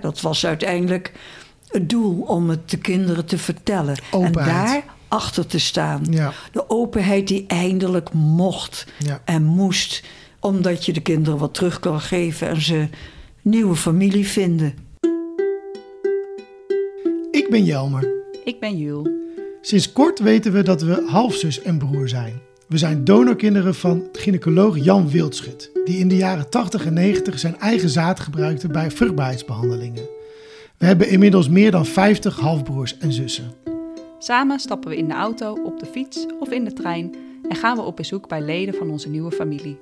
[0.00, 1.12] Dat was uiteindelijk
[1.68, 3.96] het doel om het de kinderen te vertellen.
[4.10, 4.36] Openheid.
[4.36, 6.06] En daar achter te staan.
[6.10, 6.32] Ja.
[6.52, 9.22] De openheid die eindelijk mocht Ja.
[9.24, 10.02] en moest.
[10.40, 12.88] Omdat je de kinderen wat terug kan geven en ze
[13.42, 14.74] nieuwe familie vinden.
[17.30, 18.08] Ik ben Jelmer.
[18.44, 19.08] Ik ben Jul.
[19.60, 22.40] Sinds kort weten we dat we halfzus en broer zijn.
[22.72, 27.58] We zijn donorkinderen van gynaecoloog Jan Wildschut, die in de jaren 80 en 90 zijn
[27.58, 30.02] eigen zaad gebruikte bij vruchtbaarheidsbehandelingen.
[30.78, 33.52] We hebben inmiddels meer dan 50 halfbroers en zussen.
[34.18, 37.14] Samen stappen we in de auto, op de fiets of in de trein
[37.48, 39.78] en gaan we op bezoek bij leden van onze nieuwe familie.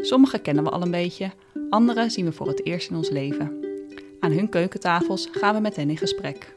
[0.00, 1.30] Sommige kennen we al een beetje,
[1.70, 3.52] andere zien we voor het eerst in ons leven.
[4.20, 6.54] Aan hun keukentafels gaan we met hen in gesprek.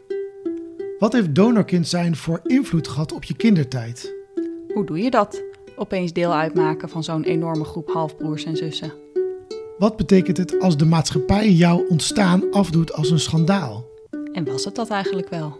[1.00, 4.16] Wat heeft donorkind zijn voor invloed gehad op je kindertijd?
[4.73, 5.48] Hoe doe je dat?
[5.80, 8.94] Opeens deel uitmaken van zo'n enorme groep halfbroers en zussen.
[9.78, 13.86] Wat betekent het als de maatschappij jouw ontstaan afdoet als een schandaal?
[14.34, 15.60] En was het dat eigenlijk wel?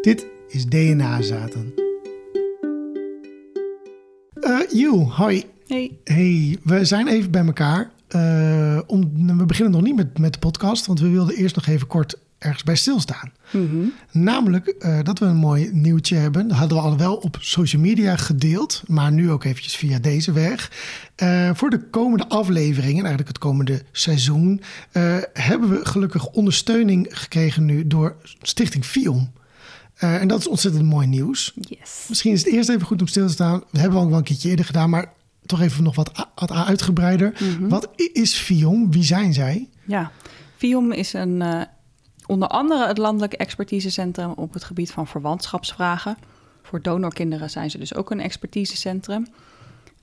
[0.00, 1.74] Dit is DNA-zaten.
[4.40, 5.44] Eh Joel, hoi.
[5.66, 6.00] Nee.
[6.04, 7.90] Hey, we zijn even bij elkaar.
[8.08, 11.66] Eh, om, we beginnen nog niet met, met de podcast, want we wilden eerst nog
[11.66, 13.32] even kort ergens bij stilstaan.
[14.10, 16.48] Namelijk eh, dat we een mooi nieuwtje hebben.
[16.48, 20.32] Dat hadden we al wel op social media gedeeld, maar nu ook eventjes via deze
[20.32, 20.70] weg.
[21.14, 24.60] Eh, voor de komende afleveringen, eigenlijk het komende seizoen,
[24.92, 29.30] eh, hebben we gelukkig ondersteuning gekregen nu door Stichting Fion.
[29.94, 31.52] Eh, en dat is ontzettend mooi nieuws.
[31.60, 32.04] Yes.
[32.08, 33.62] Misschien is het eerst even goed om stil te staan.
[33.70, 35.12] We hebben ook wel een keertje eerder gedaan, maar
[35.46, 37.32] toch even nog wat, wat uitgebreider.
[37.60, 38.90] Wat i- is FIOM?
[38.92, 39.68] Wie zijn zij?
[39.86, 40.10] Ja,
[40.56, 41.66] FIOM is een,
[42.32, 46.16] onder andere het landelijk expertisecentrum op het gebied van verwantschapsvragen.
[46.62, 49.26] Voor donorkinderen zijn ze dus ook een expertisecentrum.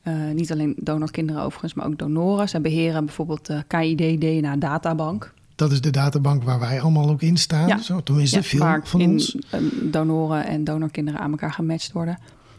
[0.01, 2.49] Eh, niet alleen donorkinderen overigens, maar ook donoren.
[2.49, 5.33] Ze beheren bijvoorbeeld de KID DNA databank.
[5.55, 7.67] Dat is de databank waar wij allemaal ook in staan.
[7.67, 7.77] Ja.
[7.77, 9.35] Zo, tenminste, Ja, veel waar van in, ons.
[9.49, 12.17] eh, donoren en donorkinderen aan elkaar gematcht worden.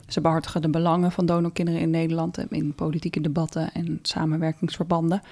[0.08, 5.22] Ze behartigen de belangen van donorkinderen in Nederland eh, in politieke debatten en samenwerkingsverbanden.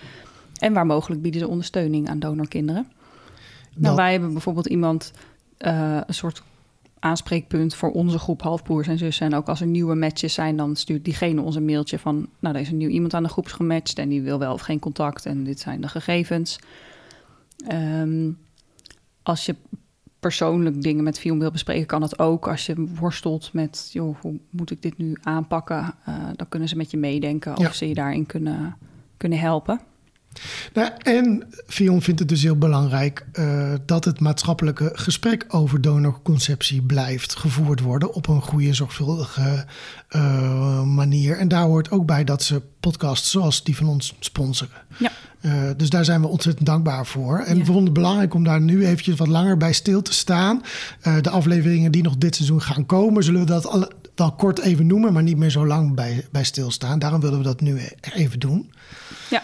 [0.59, 2.87] En waar mogelijk bieden ze ondersteuning aan donorkinderen.
[3.71, 5.12] Nou, Dat- wij hebben bijvoorbeeld iemand,
[5.59, 6.43] eh, een soort
[7.01, 9.27] aanspreekpunt voor onze groep halfbroers en zussen.
[9.27, 12.28] En ook als er nieuwe matches zijn, dan stuurt diegene ons een mailtje van...
[12.39, 14.61] nou, er is een nieuw iemand aan de groep gematcht en die wil wel of
[14.61, 16.59] geen contact en dit zijn de gegevens.
[17.67, 18.31] Ehm,
[19.23, 19.55] als je
[20.21, 22.49] persoonlijk dingen met Fion wil bespreken, kan dat ook.
[22.49, 25.95] Als je worstelt met, joh, hoe moet ik dit nu aanpakken?
[26.05, 27.73] Eh, dan kunnen ze met je meedenken of Ja.
[27.73, 28.77] ze je daarin kunnen,
[29.17, 29.81] kunnen helpen.
[30.72, 36.82] Nou, en Fion vindt het dus heel belangrijk eh, dat het maatschappelijke gesprek over donorconceptie
[36.82, 39.65] blijft gevoerd worden op een goede, zorgvuldige
[40.09, 41.38] eh, manier.
[41.38, 44.72] En daar hoort ook bij dat ze podcasts zoals die van ons sponsoren.
[44.98, 45.10] Ja.
[45.41, 47.38] Eh, dus daar zijn we ontzettend dankbaar voor.
[47.38, 47.60] En Ja.
[47.60, 50.62] we vonden het belangrijk om daar nu eventjes wat langer bij stil te staan.
[51.21, 54.87] De afleveringen die nog dit seizoen gaan komen, zullen we dat alle, wel kort even
[54.87, 56.98] noemen, maar niet meer zo lang bij, bij stilstaan.
[56.98, 57.81] Daarom willen we dat nu
[58.15, 58.72] even doen.
[59.31, 59.43] Ja.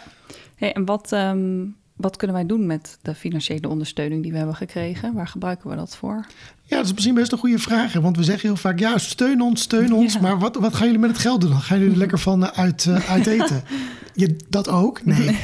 [0.64, 1.64] Hey, en wat, ehm,
[1.96, 5.14] wat kunnen wij doen met de financiële ondersteuning die we hebben gekregen?
[5.14, 6.26] Waar gebruiken we dat voor?
[6.62, 7.92] Ja, dat is misschien best een goede vraag.
[7.92, 10.12] hè, Want we zeggen heel vaak, ja, steun ons, steun ons.
[10.14, 10.20] Ja.
[10.20, 11.50] Maar wat, wat gaan jullie met het geld doen?
[11.50, 13.62] Dan gaan jullie er lekker van eh, uit, eh, uit eten.
[14.16, 15.04] Je, dat ook?
[15.04, 15.30] Nee.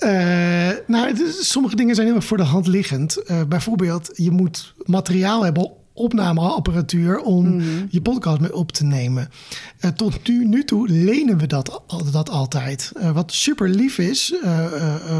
[0.00, 3.22] Eh, nou, is- sommige dingen zijn erg voor de hand liggend.
[3.48, 7.18] Bijvoorbeeld, je moet materiaal hebben, opnameapparatuur...
[7.18, 9.30] om je podcast mee op te nemen.
[9.78, 12.92] Eh, tot nu, nu toe lenen we dat, dat altijd.
[12.96, 14.64] Eh, wat super lief is eh,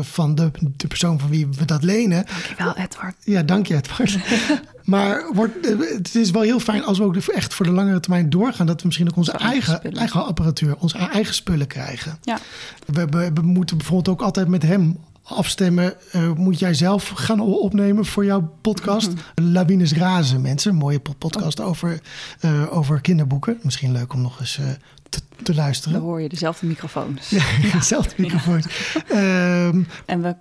[0.00, 2.26] van de, de persoon van wie we dat lenen...
[2.26, 3.14] Dankjewel, Edward.
[3.24, 4.18] Ja, dank je, Edward.
[4.84, 5.54] maar wordt,
[5.96, 8.66] het is wel heel fijn als we ook echt voor de langere termijn doorgaan...
[8.66, 12.18] dat we misschien ook onze eigen eigen, apparatuur, onze eigen spullen krijgen.
[12.22, 12.38] Ja.
[12.86, 14.96] We, hebben- we moeten bijvoorbeeld ook altijd met hem
[15.30, 15.94] afstemmen.
[16.12, 19.10] eh, moet jij zelf gaan opnemen voor jouw podcast?
[19.10, 19.50] Mhm.
[19.52, 20.70] Lawines Razen, mensen.
[20.70, 21.18] Een mooie po- Oh.
[21.18, 22.00] podcast over,
[22.40, 23.58] eh, over kinderboeken.
[23.62, 24.64] Misschien leuk om nog eens eh,
[25.08, 25.98] te, te luisteren.
[25.98, 27.30] Dan hoor je dezelfde microfoons.
[27.40, 28.62] Ja, hetzelfde microfoon.
[29.08, 30.36] Ehm, En we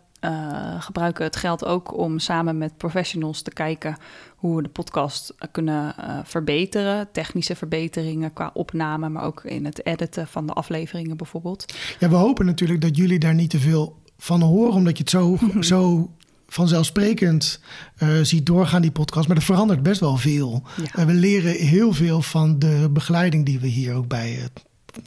[0.79, 3.97] gebruiken het geld ook om samen met professionals te kijken
[4.35, 7.07] hoe we de podcast kunnen verbeteren.
[7.11, 11.73] Technische verbeteringen qua opname, maar ook in het editen van de afleveringen bijvoorbeeld.
[11.99, 15.11] Ja, we hopen natuurlijk dat jullie daar niet te veel van horen, omdat je het
[15.11, 16.09] zo, zo
[16.47, 17.59] vanzelfsprekend
[17.95, 19.27] eh, ziet doorgaan, die podcast.
[19.27, 20.63] Maar er verandert best wel veel.
[20.93, 21.05] Ja.
[21.05, 24.43] We leren heel veel van de begeleiding die we hier ook bij eh,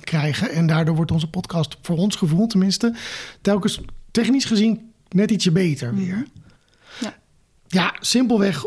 [0.00, 0.50] krijgen.
[0.50, 2.94] En daardoor wordt onze podcast voor ons gevoel tenminste
[3.40, 3.80] telkens
[4.10, 6.26] technisch gezien net ietsje beter weer.
[7.00, 7.14] Ja.
[7.66, 8.64] Ja, simpelweg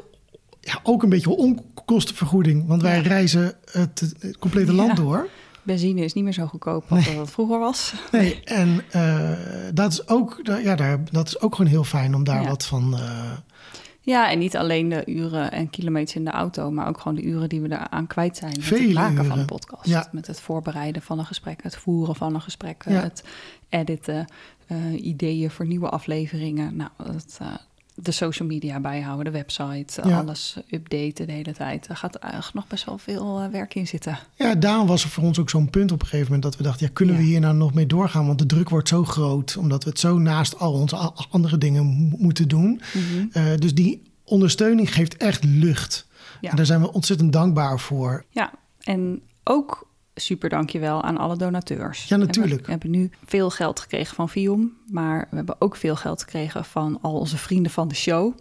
[0.61, 2.67] ja, ook een beetje onkostenvergoeding.
[2.67, 5.29] Want wij reizen het, het complete land door.
[5.65, 7.93] Benzine is niet meer zo goedkoop als dat het vroeger was.
[8.11, 9.29] Nee, en uh,
[9.73, 12.47] dat, is ook, ja, daar, dat is ook gewoon heel fijn om daar Ja.
[12.47, 12.93] wat van...
[12.97, 13.31] eh,
[14.01, 17.23] Ja, en niet alleen de uren en kilometers in de auto, maar ook gewoon de
[17.23, 18.53] uren die we eraan kwijt zijn.
[18.57, 19.85] Met het maken van een podcast.
[19.85, 20.07] Ja.
[20.11, 22.91] Met het voorbereiden van een gesprek, het voeren van een gesprek, Ja.
[23.01, 23.23] het
[23.69, 24.25] editen,
[24.67, 26.75] eh, ideeën voor nieuwe afleveringen.
[26.75, 27.47] Nou, eh,
[27.95, 30.19] de social media bijhouden, de website, Ja.
[30.19, 31.87] alles updaten de hele tijd.
[31.87, 34.17] Er gaat eigenlijk nog best wel veel eh, werk in zitten.
[34.35, 36.63] Ja, daarom was er voor ons ook zo'n punt op een gegeven moment dat we
[36.63, 38.27] dachten, ja, kunnen we hier nou nog mee doorgaan?
[38.27, 40.95] Want de druk wordt zo groot, omdat we het zo naast al onze
[41.29, 42.81] andere dingen mo- moeten doen.
[42.93, 43.25] Mhm.
[43.31, 46.07] Eh, dus die ondersteuning geeft echt lucht.
[46.41, 46.49] Ja.
[46.49, 48.25] En daar zijn we ontzettend dankbaar voor.
[48.29, 52.07] Ja, en ook super dankjewel aan alle donateurs.
[52.07, 52.65] Ja, natuurlijk.
[52.65, 55.95] We hebben, we hebben nu veel geld gekregen van Vium, maar we hebben ook veel
[55.95, 58.33] geld gekregen van al onze vrienden van de show.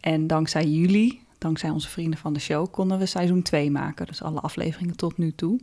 [0.00, 4.06] En dankzij jullie, dankzij onze vrienden van de show, konden we seizoen 2 maken.
[4.06, 5.60] Dus alle afleveringen tot nu toe.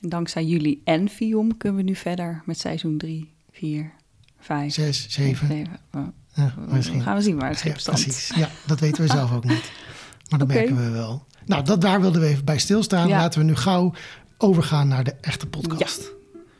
[0.00, 3.92] En dankzij jullie en Vium kunnen we nu verder met seizoen 3, 4,
[4.38, 5.46] 5, Zes, zeven.
[5.46, 5.80] 7.
[6.34, 7.02] Ja, misschien.
[7.02, 8.02] gaan we zien waar het schip Ja, strandt.
[8.02, 8.36] precies.
[8.36, 9.72] Ja, dat weten we zelf ook niet.
[10.30, 11.24] Maar dat merken we wel.
[11.46, 13.08] Nou, dat, daar wilden we even bij stilstaan.
[13.08, 13.18] Ja.
[13.18, 13.92] Laten we nu gauw
[14.44, 16.12] overgaan naar de echte podcast.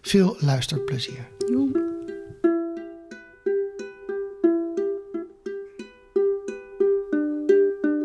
[0.03, 1.29] Veel luisterplezier.
[1.39, 1.71] Joe.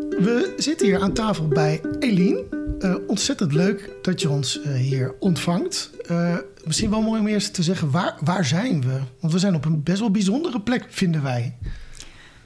[0.09, 2.43] We zitten hier aan tafel bij Eline.
[2.79, 5.91] Eh, ontzettend leuk dat je ons eh, hier ontvangt.
[6.07, 8.99] Eh, misschien wel mooi om eerst te zeggen, waar, waar zijn we?
[9.19, 11.57] Want we zijn op een best wel bijzondere plek, vinden wij.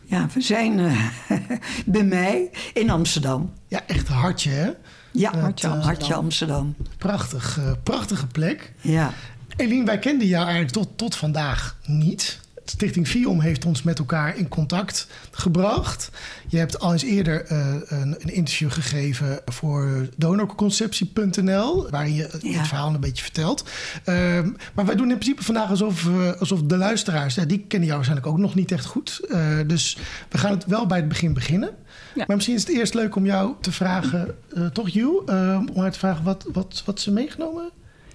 [0.03, 0.75] Ja, we zijn
[1.85, 3.53] bij mij in Amsterdam.
[3.67, 4.71] Ja, echt hartje, hè?
[5.13, 6.75] Ja, Het, Hartje, eh, Hartje Amsterdam.
[6.97, 8.73] Prachtig, eh, prachtige plek.
[8.81, 9.13] Ja.
[9.55, 12.39] Eline, wij kenden jou eigenlijk tot, tot vandaag niet.
[12.65, 16.09] Stichting Viom heeft ons met elkaar in contact gebracht.
[16.47, 22.57] Je hebt al eens eerder eh, een, een interview gegeven voor donorconceptie.nl, waarin je Ja.
[22.57, 23.63] het verhaal een beetje vertelt.
[24.03, 26.07] Ehm, maar wij doen in principe vandaag alsof,
[26.39, 29.19] alsof de luisteraars, ja, die kennen jou waarschijnlijk ook nog niet echt goed.
[29.29, 29.97] Eh, dus
[30.29, 31.69] we gaan het wel bij het begin beginnen.
[32.15, 32.23] Ja.
[32.27, 35.81] Maar misschien is het eerst leuk om jou te vragen, eh, toch Ju, eh, om
[35.81, 37.69] haar te vragen wat, wat, wat ze meegenomen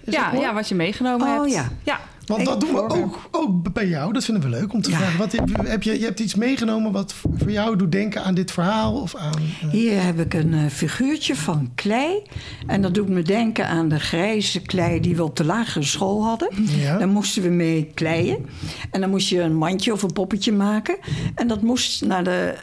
[0.04, 0.14] is.
[0.14, 1.52] Ja, ja, wat je meegenomen Oh, hebt.
[1.52, 1.68] ja.
[1.82, 2.00] ja.
[2.28, 4.12] Want Ik- dat doen we ook, ook bij jou.
[4.12, 4.96] Dat vinden we leuk om te Ja.
[4.96, 5.18] vragen.
[5.18, 8.50] Wat heb, heb je, je hebt iets meegenomen wat voor jou doet denken aan dit
[8.50, 9.00] verhaal?
[9.00, 9.32] Of aan,
[9.62, 12.22] eh, Hier heb ik een eh, figuurtje van klei.
[12.66, 16.24] En dat doet me denken aan de grijze klei die we op de lagere school
[16.24, 16.48] hadden.
[16.78, 16.98] Ja.
[16.98, 18.46] Daar moesten we mee kleien.
[18.90, 20.96] En dan moest je een mandje of een poppetje maken.
[21.34, 22.54] En dat moest naar de.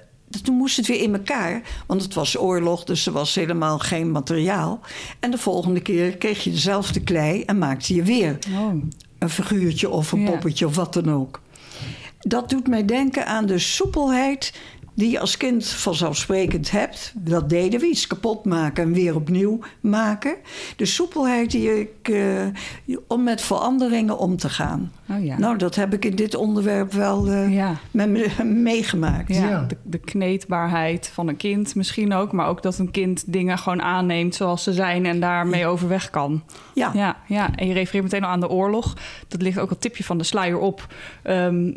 [0.43, 4.11] Toen moest het weer in elkaar, want het was oorlog, dus er was helemaal geen
[4.11, 4.79] materiaal.
[5.19, 8.73] En de volgende keer kreeg je dezelfde klei en maakte je weer Oh.
[9.25, 10.29] Een figuurtje of een Ja.
[10.29, 11.41] poppetje of wat dan ook.
[12.19, 14.53] Dat doet mij denken aan de soepelheid
[14.95, 17.13] die je als kind vanzelfsprekend hebt.
[17.15, 20.35] Dat deden we, iets kapot maken en weer opnieuw maken.
[20.75, 24.91] De soepelheid die ik, eh, om met veranderingen om te gaan.
[25.09, 25.37] Oh ja.
[25.37, 27.75] Nou, dat heb ik in dit onderwerp wel eh, ja.
[27.91, 29.35] met me meegemaakt.
[29.35, 29.65] Ja, Ja.
[29.67, 32.31] De, de kneedbaarheid van een kind misschien ook.
[32.31, 36.43] Maar ook dat een kind dingen gewoon aanneemt zoals ze zijn en daarmee overweg kan.
[36.73, 36.91] Ja.
[36.93, 38.93] Ja, ja, en je refereert meteen al aan de oorlog.
[39.27, 40.93] Dat ligt ook een tipje van de sluier op.
[41.23, 41.71] Ehm,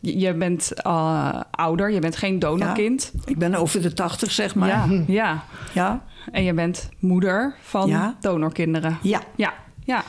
[0.00, 3.12] je bent eh, ouder, je bent geen donorkind.
[3.24, 4.68] ik ben over de tachtig, zeg maar.
[4.68, 4.88] Ja,
[5.22, 5.44] ja.
[5.72, 6.04] ja.
[6.32, 8.16] En je bent moeder van Ja.
[8.20, 8.98] donorkinderen.
[9.02, 9.20] ja.
[9.36, 9.54] Ja,
[9.84, 10.04] ja.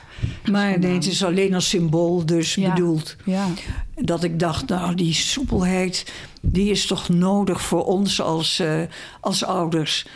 [0.51, 3.15] Maar nee, het is alleen als symbool dus bedoeld.
[3.25, 3.45] Ja,
[3.95, 8.81] Dat ik dacht, nou, die soepelheid, die is toch nodig voor ons als, eh,
[9.19, 10.07] als ouders.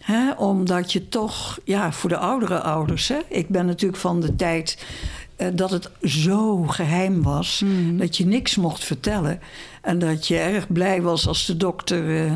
[0.00, 0.30] Hè?
[0.32, 3.08] Omdat je toch, ja, voor de oudere ouders.
[3.08, 3.18] Hè?
[3.28, 4.84] Ik ben natuurlijk van de tijd
[5.36, 7.64] eh, dat het zo geheim was.
[7.92, 9.40] Dat je niks mocht vertellen.
[9.82, 12.32] En dat je erg blij was als de dokter eh,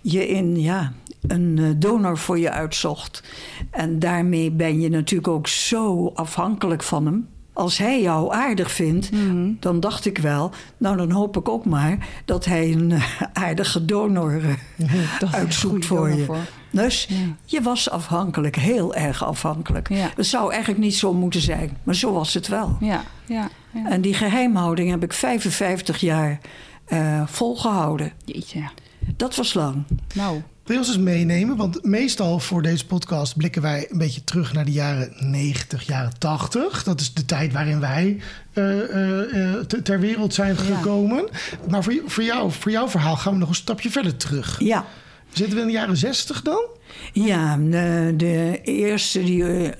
[0.00, 3.22] je in, ja, een eh, donor voor je uitzocht.
[3.70, 7.28] En daarmee ben je natuurlijk ook zo afhankelijk van hem.
[7.52, 9.10] Als hij jou aardig vindt,
[9.60, 10.50] dan dacht ik wel...
[10.76, 13.02] nou, dan hoop ik ook maar dat hij een eh,
[13.32, 14.50] aardige donor eh,
[15.20, 16.24] een uitzoekt voor donor je.
[16.24, 16.38] voor.
[16.70, 17.16] Dus Ja.
[17.44, 19.88] je was afhankelijk, heel erg afhankelijk.
[19.88, 20.10] Ja.
[20.16, 22.76] Dat zou eigenlijk niet zo moeten zijn, maar zo was het wel.
[22.80, 23.88] Ja, ja, ja.
[23.90, 26.38] En die geheimhouding heb ik 55 jaar
[26.84, 28.12] eh, volgehouden.
[28.24, 28.62] Jeetje.
[29.16, 29.82] Dat was lang.
[30.14, 31.56] Nou, Wil je ons eens meenemen?
[31.56, 36.18] Want meestal voor deze podcast blikken wij een beetje terug naar de jaren 90, jaren
[36.18, 36.82] 80.
[36.84, 38.20] Dat is de tijd waarin wij
[38.52, 40.60] eh, eh, eh, te- ter wereld zijn Ja.
[40.76, 41.28] gekomen.
[41.70, 44.60] Maar voor, voor, jou, voor jouw verhaal gaan we nog een stapje verder terug.
[44.60, 44.84] Ja,
[45.32, 46.66] Zitten we in de jaren 60 dan?
[47.12, 49.70] ja de, de eerste die,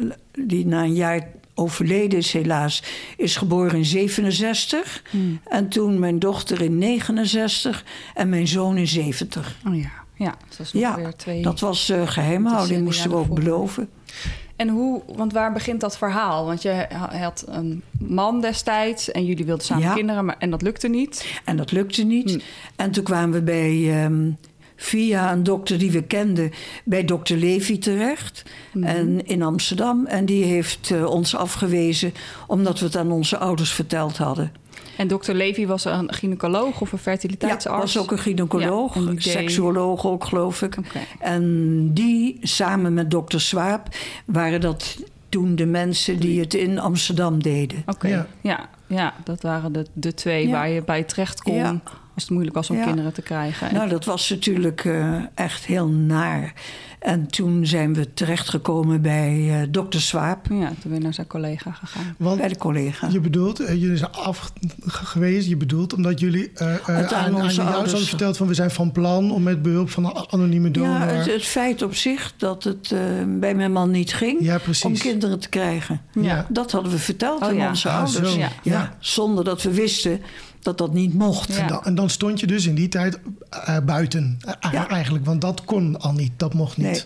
[0.47, 2.83] die na een jaar overleden is helaas...
[3.17, 5.03] is geboren in 67.
[5.49, 7.85] En toen mijn dochter in 69
[8.15, 9.57] en mijn zoon in 70.
[9.67, 9.91] oh ja.
[10.25, 11.43] Ja, dus dat is nog Ja, weer twee...
[11.43, 13.89] dat was eh, geheimhouding, moesten we ook beloven.
[14.57, 16.47] En hoe, want waar begint dat verhaal?
[16.47, 16.87] Want je
[17.19, 19.95] had een man destijds en jullie wilden samen Ja.
[19.95, 21.41] kinderen, maar, en dat lukte niet.
[21.45, 22.31] En dat lukte niet.
[22.31, 22.39] Hm.
[22.77, 24.31] En toen kwamen we bij, ehm,
[24.77, 26.51] via een dokter die we kenden,
[26.85, 28.43] bij dokter Levy terecht.
[28.73, 28.85] Mhm.
[28.85, 30.07] En in Amsterdam.
[30.07, 32.13] En die heeft eh, ons afgewezen
[32.47, 34.53] omdat we het aan onze ouders verteld hadden.
[35.01, 37.95] En dokter Levy was een gynaecoloog of een Ja, fertiliteitsarts?
[37.95, 40.77] was ook een gynaecoloog, Ja, en die deed- seksuoloog ook, geloof ik.
[41.19, 43.89] En die, samen met dokter Swaap,
[44.25, 44.97] waren dat
[45.29, 47.83] toen de mensen die het in Amsterdam deden.
[47.87, 48.27] Oké, Ja.
[48.41, 48.69] ja.
[48.87, 50.53] Ja, dat waren de, de twee Ja.
[50.53, 51.81] waar je bij terecht kon Ja.
[52.15, 52.85] als het moeilijk was om Ja.
[52.85, 53.75] kinderen te krijgen.
[53.75, 56.53] Nou, dat was natuurlijk eh, echt heel naar.
[57.01, 61.27] En toen zijn we terechtgekomen bij eh, dokter Swaap, ja, toen ben je naar zijn
[61.27, 62.15] collega gegaan.
[62.19, 63.09] Want bij de collega.
[63.09, 67.35] je bedoelt, eh, jullie zijn afgewezen, je bedoelt omdat jullie eh, eh, Het aan aan,
[67.37, 70.05] aan onze jou ouders- hadden verteld van we zijn van plan om met behulp van
[70.05, 70.91] een anonieme donor.
[70.91, 73.01] Ja, het, het feit op zich dat het eh,
[73.39, 74.85] bij mijn man niet ging Ja, precies.
[74.85, 76.01] om kinderen te krijgen.
[76.13, 76.47] Ja.
[76.49, 77.69] Dat hadden we verteld Oh, aan ja.
[77.69, 78.37] onze Ah, ouders.
[78.63, 80.21] Ja, zonder dat we wisten
[80.63, 81.55] dat dat niet mocht.
[81.55, 81.59] Ja.
[81.63, 84.89] En, dan, en dan stond je dus in die tijd eh, buiten eh, Ja.
[84.89, 86.87] eigenlijk, want dat kon al niet, dat mocht niet.
[86.87, 87.05] Nee.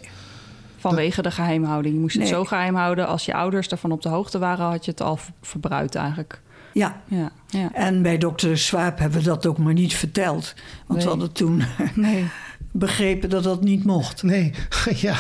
[0.79, 1.95] Vanwege de geheimhouding.
[1.95, 3.07] Je moest het zo geheim houden.
[3.07, 6.41] Als je ouders daarvan op de hoogte waren, had je het al ver- verbruikt eigenlijk.
[6.73, 7.73] Ja, Ja, ja.
[7.73, 10.55] en bij dokter Swaap hebben we dat ook maar niet verteld.
[10.87, 11.03] Want Nee.
[11.03, 11.63] we hadden toen
[11.95, 12.25] Nee.
[12.73, 14.23] begrepen dat dat niet mocht.
[14.23, 14.53] Nee,
[14.97, 15.17] ja.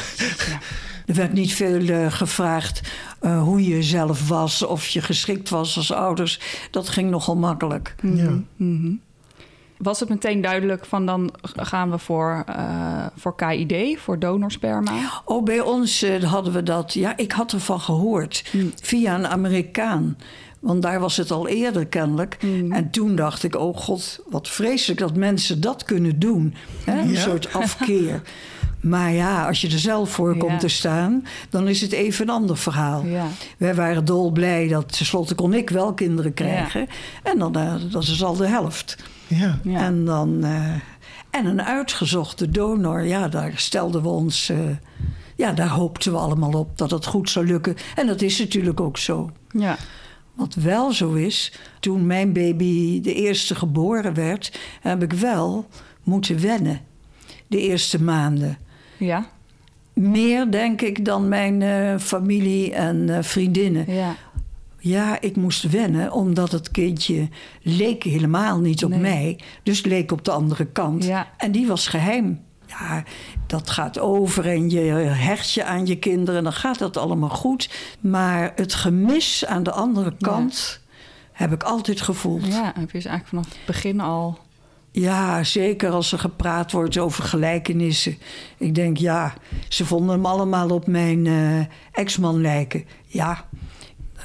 [1.07, 2.81] Er werd niet veel eh, gevraagd
[3.21, 6.41] eh, hoe je zelf was, of je geschikt was als ouders.
[6.71, 7.95] Dat ging nogal makkelijk.
[8.03, 8.41] ja.
[8.57, 8.93] Mhm.
[9.77, 14.93] Was het meteen duidelijk van dan gaan we voor, eh, voor KID, voor donorsperma?
[15.25, 16.95] Oh, bij ons hadden we dat.
[16.95, 18.53] Ja, ik had ervan gehoord.
[18.83, 20.17] Via een Amerikaan.
[20.61, 22.37] Want daar was het al eerder kennelijk.
[22.71, 26.55] En toen dacht ik, oh god, wat vreselijk dat mensen dat kunnen doen.
[26.85, 27.01] Hè?
[27.01, 28.23] Een soort afkeer.
[28.85, 30.39] Maar ja, als je er zelf voor Ja.
[30.39, 33.05] komt te staan, dan is het even een ander verhaal.
[33.05, 33.27] Ja.
[33.59, 36.87] Wij waren dolblij dat tenslotte kon ik wel kinderen krijgen.
[37.23, 38.97] En dan, eh, dat is al de helft.
[39.27, 39.59] ja.
[39.63, 39.81] Ja.
[39.81, 40.45] En dan.
[40.45, 40.73] eh,
[41.31, 44.49] en een uitgezochte donor, ja, daar stelden we ons.
[44.49, 44.59] eh,
[45.37, 47.77] ja, daar hoopten we allemaal op dat het goed zou lukken.
[47.95, 49.31] En dat is natuurlijk ook zo.
[49.53, 49.77] ja.
[50.35, 55.67] Wat wel zo is, toen mijn baby de eerste geboren werd, heb ik wel
[56.03, 56.81] moeten wennen.
[57.47, 58.59] De eerste maanden.
[58.97, 59.27] Ja.
[59.93, 63.93] Meer, denk ik, dan mijn eh, familie en eh, vriendinnen.
[63.93, 64.15] Ja.
[64.79, 67.29] Ja, ik moest wennen, omdat het kindje
[67.63, 69.01] leek helemaal niet op Nee.
[69.01, 69.39] mij.
[69.63, 71.05] Dus leek op de andere kant.
[71.05, 71.29] Ja.
[71.37, 72.41] En die was geheim.
[72.67, 73.05] Ja,
[73.47, 76.43] dat gaat over en je hecht je aan je kinderen.
[76.43, 77.71] Dan gaat dat allemaal goed.
[78.01, 80.81] Maar het gemis aan de andere kant
[81.33, 82.47] heb ik altijd gevoeld.
[82.47, 84.39] Ja, heb je dus eigenlijk vanaf het begin al...
[84.97, 88.19] Ja, zeker als er gepraat wordt over gelijkenissen.
[88.59, 89.35] Ik denk, ja,
[89.69, 91.61] ze vonden hem allemaal op mijn eh,
[91.93, 92.85] ex-man lijken.
[93.07, 93.47] Ja,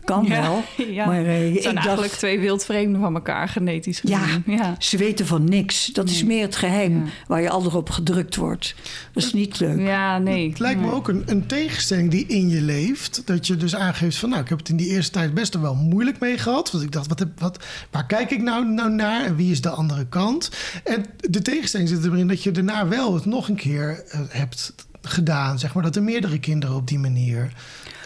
[0.09, 0.63] dat kan wel.
[0.97, 1.05] ja.
[1.05, 4.17] Maar eh, het ik zijn eigenlijk dacht, twee wildvreemden van elkaar, genetisch Ja.
[4.19, 4.43] gezien.
[4.45, 4.75] Ja.
[4.79, 5.85] ze weten van niks.
[5.85, 7.11] Dat is meer het geheim Ja.
[7.27, 8.75] waar je al erop gedrukt wordt.
[9.13, 9.79] Dat is niet leuk.
[9.79, 10.49] Ja, nee.
[10.49, 13.21] Het lijkt me ook een, een tegenstelling die in je leeft.
[13.25, 15.75] Dat je dus aangeeft van, nou, ik heb het in die eerste tijd best wel
[15.75, 16.71] moeilijk mee gehad.
[16.71, 19.61] Want ik dacht, wat, heb- wat, waar kijk ik nou, nou naar en wie is
[19.61, 20.49] de andere kant?
[20.83, 24.73] En de tegenstelling zit erin dat je daarna wel het nog een keer eh, hebt
[25.01, 25.59] gedaan.
[25.59, 27.51] Zeg maar dat er meerdere kinderen op die manier.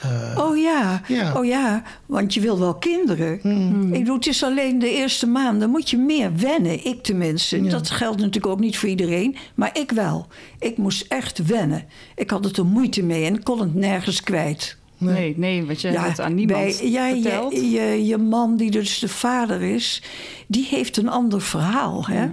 [0.03, 1.01] Eh, Oh ja.
[1.07, 1.33] Ja.
[1.37, 3.39] oh ja, want je wil wel kinderen.
[3.41, 3.93] Hmm.
[3.93, 6.85] Ik bedoel, het is alleen de eerste maanden moet je meer wennen.
[6.85, 7.63] Ik tenminste.
[7.63, 7.69] Ja.
[7.69, 10.27] Dat geldt natuurlijk ook niet voor iedereen, maar ik wel.
[10.59, 11.85] Ik moest echt wennen.
[12.15, 14.77] Ik had het er moeite mee en kon het nergens kwijt.
[14.97, 17.53] Nee, nee, want je hebt het aan niemand bij- ja, verteld.
[17.53, 20.01] Je, je, je man, die dus de vader is,
[20.47, 22.05] die heeft een ander verhaal.
[22.05, 22.27] Hè?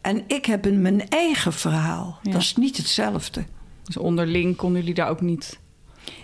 [0.00, 2.18] En ik heb een, mijn eigen verhaal.
[2.22, 2.30] Ja.
[2.32, 3.44] Dat is niet hetzelfde.
[3.84, 5.58] Dus onderling konden jullie daar ook niet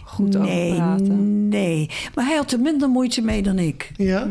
[0.06, 1.48] goed nee, over praten.
[1.48, 1.90] nee.
[2.14, 3.90] Maar hij had er minder moeite mee dan ik.
[3.96, 4.28] ja,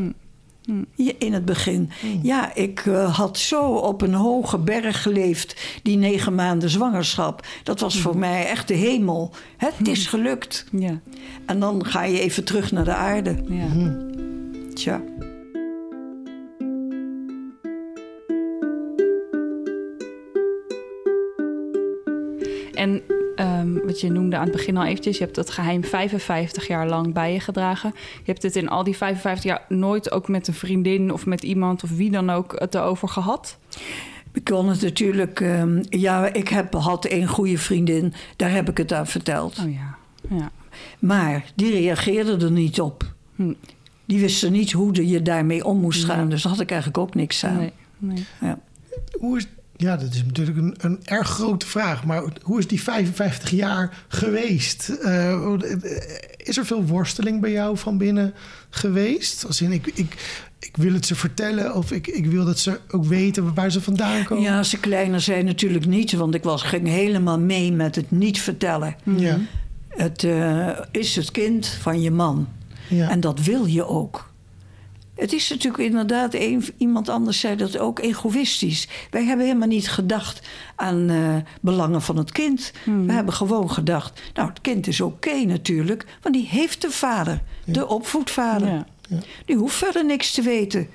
[0.96, 1.90] Ja, In het begin.
[2.22, 7.46] Ja, ik eh, had zo op een hoge berg geleefd, die negen maanden zwangerschap.
[7.64, 9.32] Dat was voor mij echt de hemel.
[9.58, 10.66] Het is gelukt.
[10.72, 11.00] Ja,
[11.46, 13.36] En dan ga je even terug naar de aarde.
[13.50, 13.68] ja.
[14.74, 15.02] Tja.
[22.74, 23.02] En
[23.46, 25.18] ehm, wat je noemde aan het begin al eventjes...
[25.18, 27.92] je hebt dat geheim 55 jaar lang bij je gedragen.
[27.96, 31.14] Je hebt het in al die 55 jaar nooit ook met een vriendin...
[31.14, 33.58] of met iemand of wie dan ook het erover gehad?
[34.36, 35.40] Ik kon het natuurlijk.
[35.40, 39.60] ehm, ja, ik heb, had één goede vriendin, daar heb ik het aan verteld.
[39.66, 39.96] Oh ja,
[40.30, 40.52] ja.
[41.00, 43.14] Maar die reageerde er niet op.
[43.36, 43.54] Hm.
[44.06, 46.30] Die wisten niet hoe je daarmee om moest gaan.
[46.30, 47.58] Dus daar had ik eigenlijk ook niks aan.
[47.58, 48.26] Nee, nee.
[48.42, 48.60] Ja.
[49.20, 49.48] Hoe is
[49.78, 52.06] Ja, dat is natuurlijk een, een erg grote vraag.
[52.06, 54.92] Maar hoe is die 55 jaar geweest?
[55.02, 55.54] Uh,
[56.38, 58.34] is er veel worsteling bij jou van binnen
[58.70, 59.46] geweest?
[59.46, 62.80] Als in, ik, ik, ik wil het ze vertellen of ik, ik wil dat ze
[62.90, 64.44] ook weten waar ze vandaan komen.
[64.44, 66.12] Ja, als ze kleiner zijn natuurlijk niet.
[66.12, 68.96] Want ik was, ging helemaal mee met het niet vertellen.
[69.04, 69.40] Ja.
[69.90, 72.48] Het uh, is het kind van je man.
[72.88, 73.10] Ja.
[73.10, 74.34] En dat wil je ook.
[75.16, 78.88] Het is natuurlijk inderdaad, een, iemand anders zei dat ook egoïstisch.
[79.10, 82.72] Wij hebben helemaal niet gedacht aan uh, belangen van het kind.
[82.84, 83.06] Hmm.
[83.06, 87.42] We hebben gewoon gedacht, nou het kind is oké natuurlijk, want die heeft de vader,
[87.66, 88.68] de opvoedvader.
[88.68, 88.86] Ja.
[89.10, 89.18] Ja.
[89.46, 90.88] Die hoeft verder niks te weten.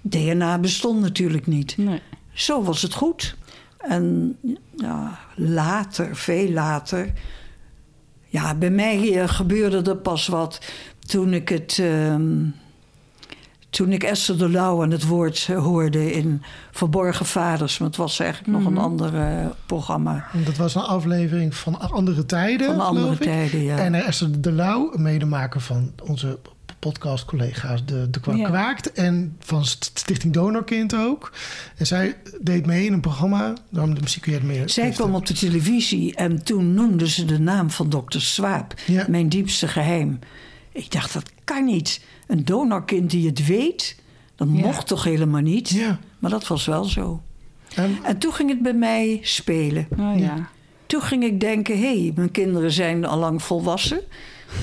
[0.00, 1.76] DNA bestond natuurlijk niet.
[1.76, 2.00] Nee.
[2.32, 3.36] Zo was het goed.
[3.78, 4.36] En
[4.76, 7.12] ja, later, veel later.
[8.26, 10.60] Ja, bij mij eh, gebeurde er pas wat
[10.98, 11.78] toen ik het.
[11.78, 12.44] ehm,
[13.70, 17.78] toen ik Esther de Lauw aan het woord eh, hoorde in Verborgen Vaders.
[17.78, 20.28] Maar het was eigenlijk nog een ander eh, programma.
[20.32, 22.66] En Dat was een aflevering van andere tijden.
[22.66, 23.78] Van andere tijden, ja.
[23.78, 26.38] En er Esther de Lauw, een medemaker van onze
[26.78, 28.48] podcastcollega's De, de Ja.
[28.48, 28.92] Kwaakt.
[28.92, 31.32] En van St- Stichting Donorkind ook.
[31.76, 33.52] En zij deed mee in een programma.
[33.70, 34.68] Daarom de muziek kun je het meer...
[34.68, 38.74] Zij kwam op de televisie en toen noemde ze de naam van dokter Swaap.
[38.86, 39.04] Ja.
[39.08, 40.18] Mijn diepste geheim.
[40.72, 42.00] Ik dacht, dat kan niet.
[42.28, 43.96] Een donorkind die het weet,
[44.36, 44.60] dat Ja.
[44.66, 45.68] mocht toch helemaal niet?
[45.68, 45.98] Ja.
[46.18, 47.22] Maar dat was wel zo.
[47.74, 49.88] En, En toen ging het bij mij spelen.
[49.98, 50.48] Oh, ja.
[50.86, 54.00] Toen ging ik denken, hé, hey, mijn kinderen zijn al lang volwassen.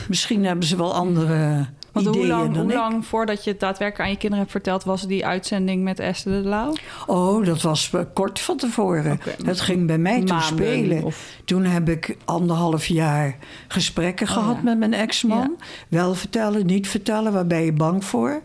[0.08, 1.66] Misschien hebben ze wel andere
[2.04, 4.84] Want ideeën hoe lang, hoe lang voordat je het daadwerkelijk aan je kinderen hebt verteld...
[4.84, 6.74] was die uitzending met Esther de Lauw?
[7.08, 9.12] Oh, dat was eh, kort van tevoren.
[9.12, 9.44] Oké.
[9.44, 11.04] Dat ging bij mij toen spelen.
[11.04, 13.38] of- Toen heb ik anderhalf jaar
[13.68, 14.62] gesprekken Oh, gehad ja.
[14.62, 15.56] met mijn ex-man.
[15.88, 18.42] Wel vertellen, niet vertellen, waar ben je bang voor?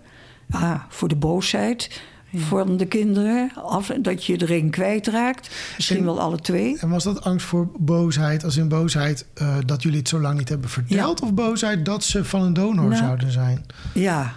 [0.51, 2.03] Ah, voor de boosheid
[2.35, 3.51] van de kinderen.
[3.55, 5.51] Af, dat je er een kwijtraakt.
[5.77, 6.79] Misschien En- wel alle twee.
[6.79, 10.39] en was dat angst voor boosheid, als in boosheid eh, dat jullie het zo lang
[10.39, 11.21] niet hebben verteld?
[11.23, 13.67] Of boosheid dat ze van een donor Nou, zouden zijn?
[13.95, 14.33] Ja,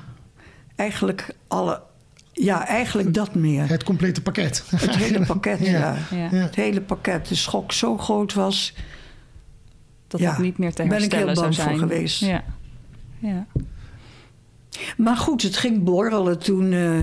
[0.75, 1.81] eigenlijk alle...
[2.35, 3.69] Ja, eigenlijk dat meer.
[3.69, 4.63] Het complete pakket.
[4.75, 5.69] Het hele pakket, ja.
[5.69, 5.97] Ja.
[6.11, 6.27] Ja.
[6.31, 6.43] Ja.
[6.43, 7.27] Het hele pakket.
[7.27, 8.73] De schok zo groot was.
[10.07, 11.89] Dat Ja, het niet meer te ben ik heel herstellen zou bang voor zijn.
[11.89, 12.19] geweest.
[12.19, 12.43] Ja.
[13.19, 13.45] ja.
[14.97, 16.99] Maar goed, het ging borrelen toen eh,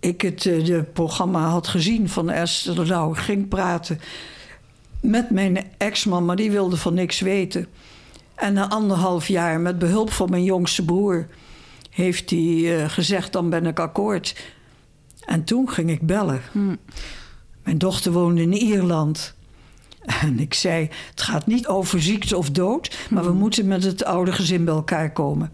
[0.00, 3.12] ik het eh, de programma had gezien van Esther de Lauw.
[3.12, 4.00] Ik ging praten
[5.00, 7.66] met mijn ex-man, maar die wilde van niks weten.
[8.34, 11.26] En na anderhalf jaar, met behulp van mijn jongste broer,
[11.90, 14.36] heeft hij eh, gezegd: dan ben ik akkoord.
[15.24, 16.40] En toen ging ik bellen.
[16.52, 16.76] Hm.
[17.62, 19.34] Mijn dochter woonde in Ierland.
[20.00, 24.04] En ik zei: Het gaat niet over ziekte of dood, maar we moeten met het
[24.04, 25.50] oude gezin bij elkaar komen.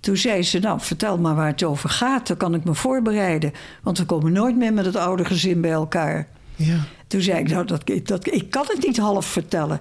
[0.00, 3.52] Toen zei ze: Nou, vertel maar waar het over gaat, dan kan ik me voorbereiden.
[3.82, 6.28] Want we komen nooit meer met het oude gezin bij elkaar.
[6.56, 6.78] Ja.
[7.06, 9.80] Toen zei ik: Nou, dat, dat, ik kan het niet half vertellen.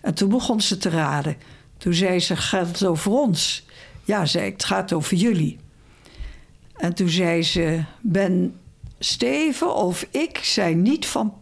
[0.00, 1.36] En toen begon ze te raden.
[1.76, 3.66] Toen zei ze: Gaat het over ons?
[4.04, 5.58] Ja, zei ik: Het gaat over jullie.
[6.76, 8.54] En toen zei ze: Ben
[8.98, 11.34] Steven of ik zijn niet van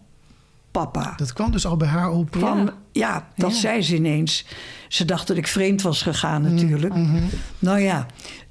[0.73, 1.13] papa.
[1.17, 2.31] Dat kwam dus al bij haar op.
[2.31, 2.73] Kwam, ja.
[2.93, 3.29] Ja.
[3.37, 3.57] dat Ja.
[3.61, 4.45] zei ze ineens.
[4.89, 6.95] Ze dacht dat ik vreemd was gegaan natuurlijk.
[6.95, 7.23] Mhm.
[7.59, 8.07] Nou ja,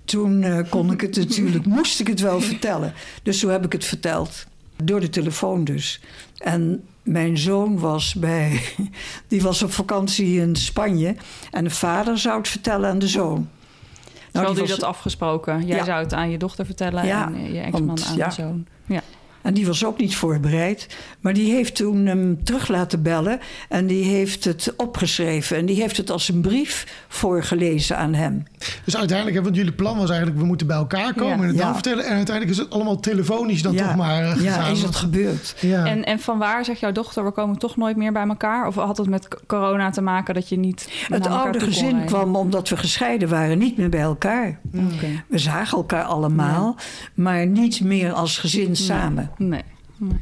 [0.05, 2.93] toen eh, kon ik het natuurlijk, moest ik het wel vertellen.
[3.23, 4.45] Dus zo heb ik het verteld.
[4.83, 6.01] Door de telefoon dus.
[6.37, 8.61] En mijn zoon was bij,
[9.27, 11.15] die was op vakantie in Spanje.
[11.51, 13.37] En de vader zou het vertellen aan de zoon.
[13.37, 15.65] Zo die hadden jullie was- dat afgesproken.
[15.65, 15.83] Jij Ja.
[15.83, 18.27] zou het aan je dochter vertellen Ja, en eh, je ex-man aan ja.
[18.27, 18.65] de zoon.
[18.85, 19.01] Ja.
[19.41, 20.87] En die was ook niet voorbereid.
[21.19, 23.39] Maar die heeft toen hem terug laten bellen.
[23.69, 25.57] En die heeft het opgeschreven.
[25.57, 28.43] En die heeft het als een brief voorgelezen aan hem.
[28.85, 30.39] Dus uiteindelijk, want jullie plan was eigenlijk...
[30.39, 31.41] we moeten bij elkaar komen Ja.
[31.41, 31.63] en het Ja.
[31.63, 32.05] dan vertellen.
[32.05, 34.71] En uiteindelijk is het allemaal telefonisch dan ja, toch maar eh, ja, gegaan.
[34.71, 35.55] is het gebeurd.
[35.59, 35.85] Ja.
[35.85, 38.67] En, en van waar zegt jouw dochter, we komen toch nooit meer bij elkaar?
[38.67, 42.05] Of had het met corona te maken dat je niet Het naar elkaar oude gezin
[42.05, 44.59] kwam omdat we gescheiden waren, niet meer bij elkaar.
[44.75, 45.23] Oké.
[45.27, 46.75] We zagen elkaar allemaal,
[47.13, 49.30] maar niet meer als gezin samen.
[49.37, 49.63] Nee.
[49.97, 50.19] nee.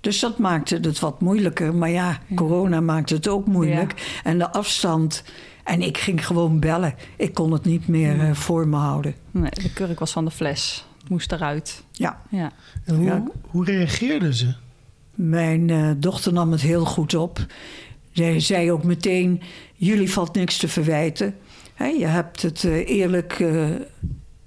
[0.00, 1.74] Dus dat maakte het wat moeilijker.
[1.74, 4.20] Maar ja, corona maakte het ook moeilijk.
[4.24, 5.24] En de afstand.
[5.64, 6.94] En ik ging gewoon bellen.
[7.16, 9.14] Ik kon het niet meer eh, voor me houden.
[9.30, 9.50] nee.
[9.50, 10.84] De kurk was van de fles.
[11.00, 11.82] Het moest eruit.
[11.92, 12.52] Ja, Ja.
[12.84, 13.22] En hoe, Ja.
[13.50, 14.54] hoe reageerden ze?
[15.14, 17.46] mijn eh, dochter nam het heel goed op.
[18.12, 19.40] Zij zei ook meteen:
[19.74, 21.34] Jullie valt niks te verwijten.
[21.74, 23.66] Hè, je hebt het eh, eerlijk eh,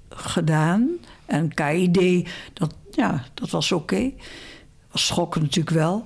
[0.09, 0.89] gedaan.
[1.25, 4.11] En KID, dat, ja, dat was oké.
[4.91, 6.05] Was schokken natuurlijk wel.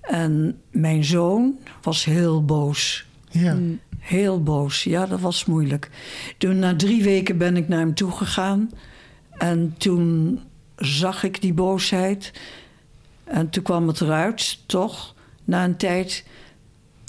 [0.00, 3.06] En mijn zoon was heel boos.
[3.30, 3.54] Ja.
[3.54, 3.80] Mm.
[3.98, 4.84] Heel boos.
[4.84, 5.90] Ja, dat was moeilijk.
[6.38, 8.70] Toen, na drie weken ben ik naar hem toe gegaan.
[9.30, 10.40] En toen
[10.76, 12.32] zag ik die boosheid.
[13.24, 16.24] En toen kwam het eruit, toch, na een tijd.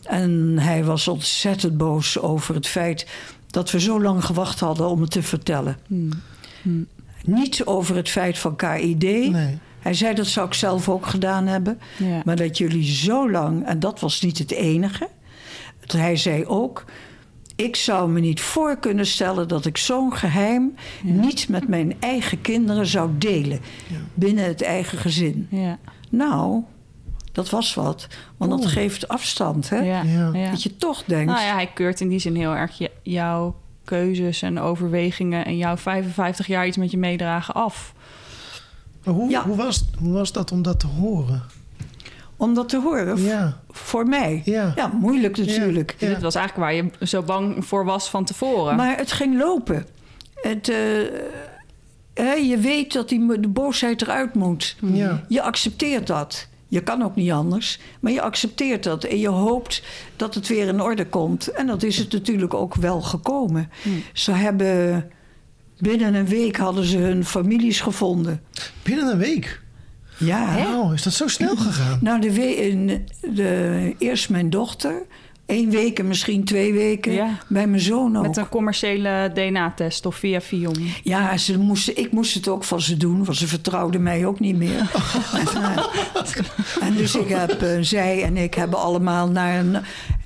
[0.04, 3.08] En hij was ontzettend boos over het feit
[3.48, 5.78] dat we zo lang gewacht hadden om het te vertellen.
[5.88, 6.10] Hmm.
[6.62, 6.88] Hmm.
[7.28, 9.02] Niet over het feit van KID.
[9.32, 9.58] Nee.
[9.80, 11.80] Hij zei dat zou ik zelf ook gedaan hebben.
[11.98, 12.22] Ja.
[12.26, 15.08] Maar dat jullie zo lang, en dat was niet het enige.
[15.86, 16.86] Hij zei ook:
[17.56, 22.42] Ik zou me niet voor kunnen stellen dat ik zo'n geheim niet met mijn eigen
[22.42, 23.60] kinderen zou delen.
[24.14, 25.48] Binnen het eigen gezin.
[25.50, 25.78] Ja.
[26.10, 26.64] Nou,
[27.32, 28.08] dat was wat.
[28.38, 29.78] Want dat geeft afstand, hè?
[29.78, 30.02] Ja.
[30.04, 30.30] Ja.
[30.34, 30.50] Ja.
[30.50, 31.32] Dat je toch denkt.
[31.32, 33.56] Nou ja, hij keurt in die zin heel erg je- jouw
[33.86, 37.94] keuzes en overwegingen en jouw 55 jaar iets met je meedragen af.
[39.04, 39.44] Maar hoe, Ja.
[39.44, 41.44] hoe, was, hoe was dat om dat te horen?
[42.38, 44.42] Om dat te horen, Ja, voor mij.
[44.46, 44.74] ja.
[44.76, 45.96] Ja, moeilijk natuurlijk.
[45.98, 46.08] Ja.
[46.08, 48.76] Dit was eigenlijk waar je zo bang voor was van tevoren.
[48.76, 49.86] Maar het ging lopen.
[50.36, 50.78] Het, eh,
[52.14, 54.76] hè, je weet dat die, de boosheid eruit moet.
[54.82, 55.24] Ja.
[55.28, 56.48] Je accepteert dat.
[56.68, 59.04] Je kan ook niet anders, maar je accepteert dat.
[59.04, 59.84] En je hoopt
[60.16, 61.48] dat het weer in orde komt.
[61.48, 63.70] En dat is het natuurlijk ook wel gekomen.
[64.14, 65.10] Ze hebben...
[65.78, 68.42] Binnen een week hadden ze hun families gevonden.
[68.84, 69.62] Binnen een week.
[70.18, 70.56] Ja.
[70.56, 72.00] Wauw, is dat zo snel gegaan?
[72.02, 75.06] Nou, de de, eerst mijn dochter.
[75.46, 77.12] Eén week en misschien twee weken.
[77.14, 77.38] Ja.
[77.48, 78.24] Bij mijn zoon ook.
[78.28, 80.76] Met een commerciële DNA-test of via Fion.
[81.04, 84.40] Ja, ze moesten, ik moest het ook van ze doen, want ze vertrouwden mij ook
[84.40, 84.80] niet meer.
[85.40, 85.86] en, eh,
[86.82, 89.78] en dus ik heb, eh, zij en ik hebben allemaal naar een.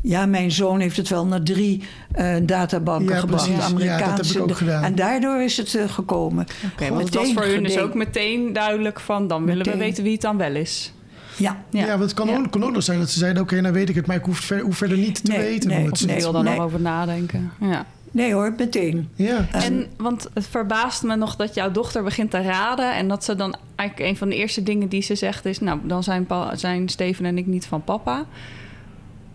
[0.01, 3.45] Ja, mijn zoon heeft het wel naar drie eh, databanken Ja, gebracht.
[3.45, 3.63] precies.
[3.63, 4.41] Ja, dat heb ik Amerikaanse.
[4.41, 4.83] ook gedaan.
[4.83, 6.45] En daardoor is het eh, gekomen.
[6.73, 7.87] Oké, want het was Meteen voor hun dus gedeen.
[7.87, 9.27] ook meteen duidelijk van...
[9.27, 10.93] dan willen we weten wie het dan wel is.
[11.39, 11.57] Ja.
[11.69, 12.37] Ja, want het kan, Ja.
[12.37, 13.41] Ook, kon ook nog zijn dat ze zeiden...
[13.41, 15.69] oké, nou weet ik het, maar ik hoef, ver, hoef verder niet te Nee, weten
[15.69, 16.07] nee, hoe het Of zit.
[16.09, 16.23] ik nee.
[16.23, 16.55] wil dan Nee.
[16.55, 17.51] nog over nadenken.
[17.59, 17.85] Ja.
[18.11, 19.09] Nee hoor, meteen.
[19.15, 22.95] Ja, En, want het verbaast me nog dat jouw dochter begint te raden...
[22.95, 25.59] en dat ze dan eigenlijk een van de eerste dingen die ze zegt is...
[25.59, 28.25] nou, dan zijn, pa, zijn Steven en ik niet van papa.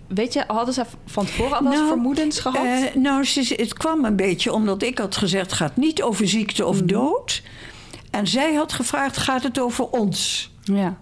[0.07, 2.65] Weet je, hadden ze van tevoren al wel Nou, vermoedens gehad?
[2.67, 6.29] Eh, nou, ze, het kwam een beetje omdat ik had gezegd: het gaat niet over
[6.29, 6.71] ziekte Mhm.
[6.71, 7.43] of dood.
[8.11, 10.53] En zij had gevraagd: gaat het over ons?
[10.63, 10.97] ja,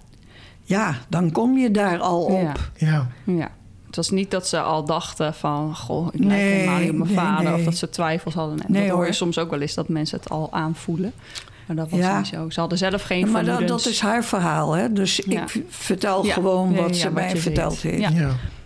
[0.63, 2.33] Ja, dan kom je daar al op.
[2.77, 3.07] ja, ja.
[3.25, 3.51] ja.
[3.87, 5.77] Het was niet dat ze al dachten van...
[5.77, 7.45] goh, ik lijk Nee, helemaal niet op mijn nee, vader...
[7.45, 7.55] nee.
[7.55, 8.59] of dat ze twijfels hadden.
[8.61, 9.15] En Nee, dat hoor je hoor.
[9.15, 11.13] soms ook wel eens dat mensen het al aanvoelen.
[11.67, 12.19] Maar dat was Ja.
[12.19, 12.51] niet zo.
[12.51, 14.93] Ze hadden zelf geen maar dat, dat is haar verhaal, hè?
[14.93, 15.43] Dus Ja.
[15.43, 16.33] ik vertel Ja.
[16.33, 18.13] gewoon Ja, wat ja, ze wat mij verteld heeft.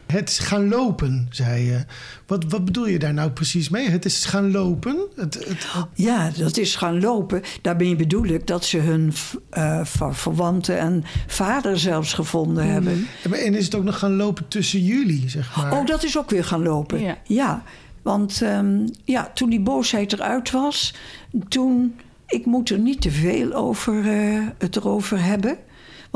[0.06, 1.84] Het is gaan lopen, zei je.
[2.26, 3.88] Wat, wat bedoel je daar nou precies mee?
[3.88, 4.96] Het is gaan lopen?
[5.16, 7.42] Het, het, het- Ja, dat is gaan lopen.
[7.62, 9.12] Daarmee bedoel ik dat ze hun
[9.50, 13.06] eh, ver- verwanten en vader zelfs gevonden hebben.
[13.32, 15.72] En is het ook nog gaan lopen tussen jullie, zeg maar?
[15.72, 17.16] Oh, dat is ook weer gaan lopen.
[17.24, 17.62] Ja.
[18.02, 20.94] want ehm, ja, toen die boosheid eruit was,
[21.48, 21.94] toen...
[22.28, 25.56] Ik moet er niet te veel over, eh, het erover hebben.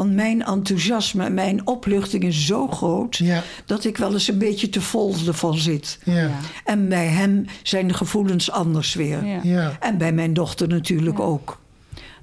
[0.00, 3.16] Want mijn enthousiasme en mijn opluchting is zo groot...
[3.16, 5.98] Ja, dat ik wel eens een beetje te vol ervan zit.
[6.04, 6.30] ja, Ja.
[6.64, 9.24] En bij hem zijn de gevoelens anders weer.
[9.24, 9.40] Ja.
[9.42, 9.76] ja.
[9.80, 11.24] En bij mijn dochter natuurlijk Ja.
[11.24, 11.60] ook.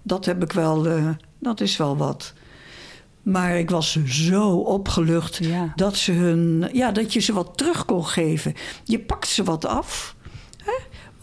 [0.04, 1.10] Dat heb ik wel, eh,
[1.40, 2.34] dat is wel wat.
[3.24, 5.74] Maar ik was zo opgelucht Ja.
[5.76, 8.54] dat, ze hun, ja, dat je ze wat terug kon geven.
[8.84, 10.16] Je pakt ze wat af.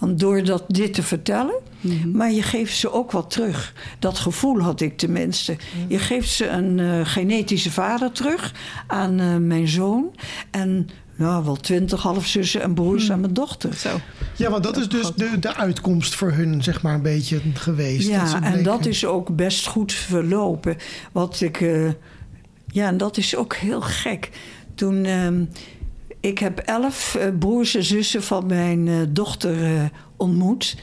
[0.05, 2.11] Want door dat dit te vertellen, Mhm.
[2.11, 3.73] maar je geeft ze ook wat terug.
[3.99, 5.57] Dat gevoel had ik tenminste.
[5.89, 8.53] Je geeft ze een eh, genetische vader terug
[8.87, 10.15] aan eh, mijn zoon.
[10.51, 13.75] En nou, wel twintig halfzussen en broers aan mijn dochter.
[13.75, 14.01] Zo.
[14.37, 18.09] ja, want dat is dus de, de uitkomst voor hun, zeg maar, een beetje geweest.
[18.09, 20.77] Ja, en dat is ook best goed verlopen.
[21.13, 21.61] Wat ik.
[21.61, 21.89] eh,
[22.67, 24.31] ja, en dat is ook heel gek.
[24.75, 25.05] Toen.
[25.05, 25.45] ehm,
[26.25, 29.85] ik heb elf eh, broers en zussen van mijn eh, dochter eh,
[30.17, 30.77] ontmoet.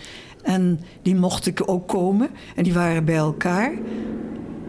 [0.44, 2.30] En die mocht ik ook komen.
[2.56, 3.74] En die waren bij elkaar.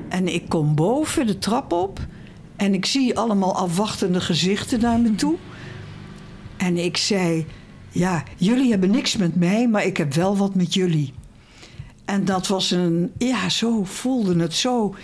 [0.08, 2.00] En ik kom boven de trap op.
[2.56, 5.35] En ik zie allemaal afwachtende gezichten naar me toe.
[6.56, 7.46] En ik zei:
[7.90, 11.12] Ja, jullie hebben niks met mij, maar ik heb wel wat met jullie.
[12.04, 14.94] En dat was een, ja, zo voelde het zo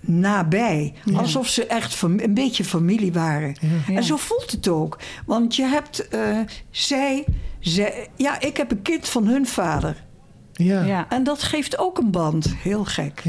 [0.00, 0.94] nabij.
[1.14, 3.54] Alsof ze echt een beetje familie waren.
[3.88, 3.94] Ja.
[3.94, 4.98] En zo voelt het ook.
[5.26, 6.38] Want je hebt, eh,
[6.70, 7.24] zij,
[7.60, 10.04] zij, ja, ik heb een kind van hun vader.
[10.52, 10.84] Ja, ja.
[10.86, 11.06] Ja.
[11.08, 12.54] En dat geeft ook een band.
[12.56, 13.22] Heel gek.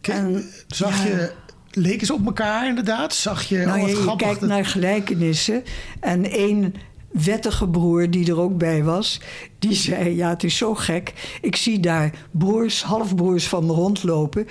[0.00, 1.10] Kijk, En- zag ja.
[1.10, 1.32] je,
[1.70, 3.14] leken ze op elkaar inderdaad?
[3.14, 5.62] Zag je, Nou, oh, wat je, kijkt dat- naar gelijkenissen.
[6.00, 6.74] En één
[7.12, 9.20] wettige broer die er ook bij was...
[9.58, 11.38] die zei, ja, het is zo gek.
[11.40, 14.46] Ik zie daar broers, halfbroers van me rondlopen...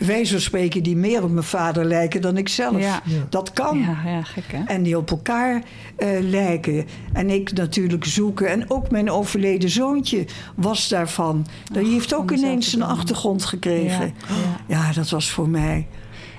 [0.00, 2.78] bij wijze van spreken die meer op mijn vader lijken dan ik zelf.
[2.78, 3.00] Ja.
[3.04, 3.26] Ja.
[3.28, 3.78] Dat kan.
[3.78, 4.64] Ja, ja, gek hè?
[4.64, 5.62] En die op elkaar
[5.96, 6.86] eh, lijken.
[7.12, 8.48] En ik natuurlijk zoeken.
[8.48, 11.46] En ook mijn overleden zoontje was daarvan.
[11.72, 14.06] Die heeft ook ineens een achtergrond gekregen.
[14.06, 14.34] Ja,
[14.66, 14.86] ja.
[14.86, 15.86] Ja, dat was voor mij.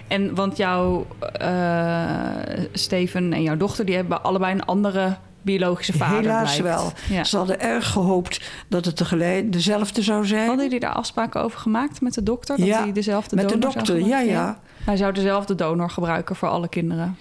[0.08, 1.08] En want jouw
[1.42, 2.06] uh,
[2.74, 6.18] Steven en jouw dochter, die hebben allebei een andere biologische vader.
[6.20, 6.82] Helaas blijkt.
[6.82, 6.92] wel.
[7.10, 7.24] Ja.
[7.24, 10.48] Ze hadden erg gehoopt dat het tegelijk dezelfde zou zijn.
[10.48, 12.58] Hadden jullie daar afspraken over gemaakt met de dokter?
[12.58, 14.60] Dat Ja, hij dezelfde Met de donor dokter, ja, ja.
[14.86, 17.18] Hij zou dezelfde donor gebruiken voor alle kinderen.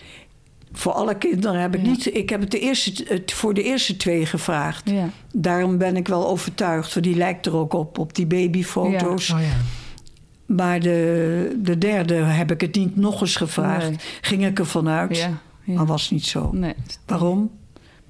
[0.73, 1.91] Voor alle kinderen heb ik Ja.
[1.91, 2.15] niet.
[2.15, 4.91] Ik heb het, de eerste, het voor de eerste twee gevraagd.
[4.91, 5.09] Ja.
[5.33, 9.31] Daarom ben ik wel overtuigd, want die lijkt er ook op, op die babyfoto's.
[9.31, 9.47] Oh ja.
[10.57, 13.89] Maar de, de derde heb ik het niet nog eens gevraagd.
[13.89, 13.99] Nee.
[14.21, 15.31] Ging ik ervan uit, Ja.
[15.65, 15.75] ja.
[15.75, 16.51] maar was niet zo.
[16.53, 16.75] Nee.
[17.07, 17.51] Waarom?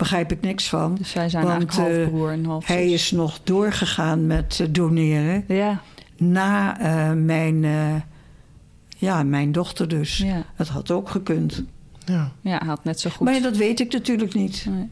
[0.00, 0.94] Begrijp ik niks van.
[0.94, 4.58] Dus zij zijn Want, eigenlijk half eh, broer en half Hij is nog doorgegaan met
[4.60, 5.82] eh, doneren Ja,
[6.16, 7.94] na eh, mijn, eh,
[8.96, 10.18] ja, mijn dochter dus.
[10.18, 10.44] ja.
[10.54, 11.64] Het had ook gekund.
[12.04, 12.32] ja.
[12.40, 13.26] ja, hij had net zo goed.
[13.26, 14.66] Maar dat weet ik natuurlijk niet.
[14.68, 14.88] Nee.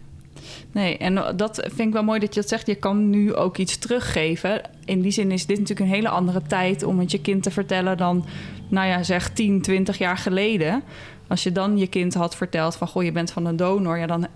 [0.73, 2.67] Nee, en dat vind ik wel mooi dat je dat zegt.
[2.67, 4.61] Je kan nu ook iets teruggeven.
[4.85, 7.51] In die zin is dit natuurlijk een hele andere tijd om het je kind te
[7.51, 8.25] vertellen dan,
[8.69, 10.83] nou ja, zeg 10, 20 jaar geleden.
[11.29, 14.07] Als je dan je kind had verteld van, goh, je bent van een donor, ja,
[14.07, 14.27] dan,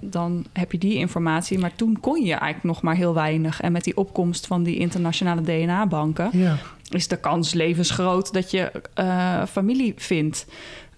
[0.00, 1.58] dan heb je die informatie.
[1.58, 3.60] Maar toen kon je eigenlijk nog maar heel weinig.
[3.60, 6.56] En met die opkomst van die internationale DNA-banken ja.
[6.88, 10.46] is de kans levensgroot dat je eh, familie vindt.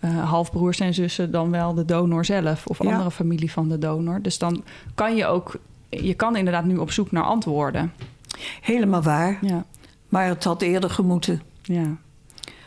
[0.01, 2.91] Eh, halfbroers en zussen dan wel de donor zelf of Ja.
[2.91, 4.23] andere familie van de donor.
[4.23, 4.65] Dus dan
[4.95, 5.57] kan je ook,
[5.89, 7.93] je kan inderdaad nu op zoek naar antwoorden.
[8.61, 9.39] Helemaal waar.
[9.41, 9.65] Ja,
[10.09, 11.43] Maar het had eerder gemoeten.
[11.63, 11.97] ja.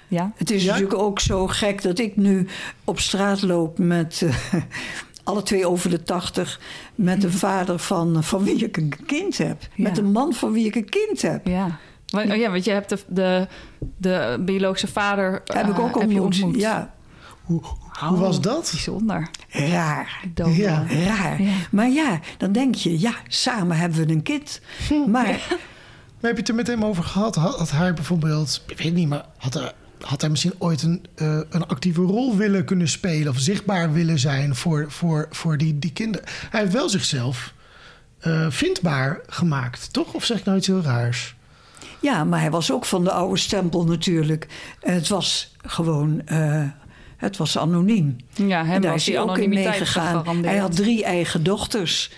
[0.08, 0.72] Ja, Het is Ja?
[0.72, 2.48] natuurlijk ook zo gek dat ik nu
[2.84, 4.54] op straat loop met eh,
[5.24, 6.60] alle twee over de tachtig.
[6.96, 9.62] Met een vader van, van wie ik een kind heb.
[9.62, 9.84] Ja.
[9.84, 11.48] Met een man van wie ik een kind heb.
[11.48, 11.78] ja.
[12.08, 13.48] Want, oh ja, want je hebt de, de,
[13.98, 16.56] de biologische vader Heb ik eh, ook heb je ontmoet.
[16.60, 16.94] Ja,
[17.44, 17.62] Hoe,
[18.00, 18.70] hoe was dat?
[18.72, 19.30] Bijzonder.
[19.50, 20.22] raar.
[20.34, 20.56] Donor.
[20.56, 20.86] Ja.
[21.06, 21.42] Raar.
[21.42, 21.54] Ja.
[21.72, 24.62] Maar ja, dan denk je, ja, samen hebben we een kind.
[24.90, 27.36] Maar Maar heb je het er met hem over gehad?
[27.36, 31.06] Had, had hij bijvoorbeeld, ik weet niet, maar had hij, had hij misschien ooit een,
[31.16, 35.80] eh, een actieve rol willen kunnen spelen of zichtbaar willen zijn voor, voor, voor die,
[35.80, 36.28] die kinderen?
[36.50, 37.54] Hij heeft wel zichzelf
[38.20, 40.14] eh, vindbaar gemaakt, toch?
[40.14, 41.36] Of zeg ik nou iets heel raars?
[42.00, 44.48] Ja, maar hij was ook van de oude stempel natuurlijk.
[44.80, 46.64] Het was gewoon, eh,
[47.18, 48.16] het was anoniem.
[48.34, 50.44] Ja, hem en daar was is die hij ook in anonimiteit meegegaan.
[50.44, 52.12] Hij had drie eigen dochters.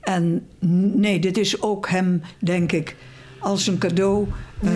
[0.00, 0.46] En
[0.94, 2.96] nee, dit is ook hem, denk ik,
[3.38, 4.28] als een cadeau
[4.62, 4.70] eh,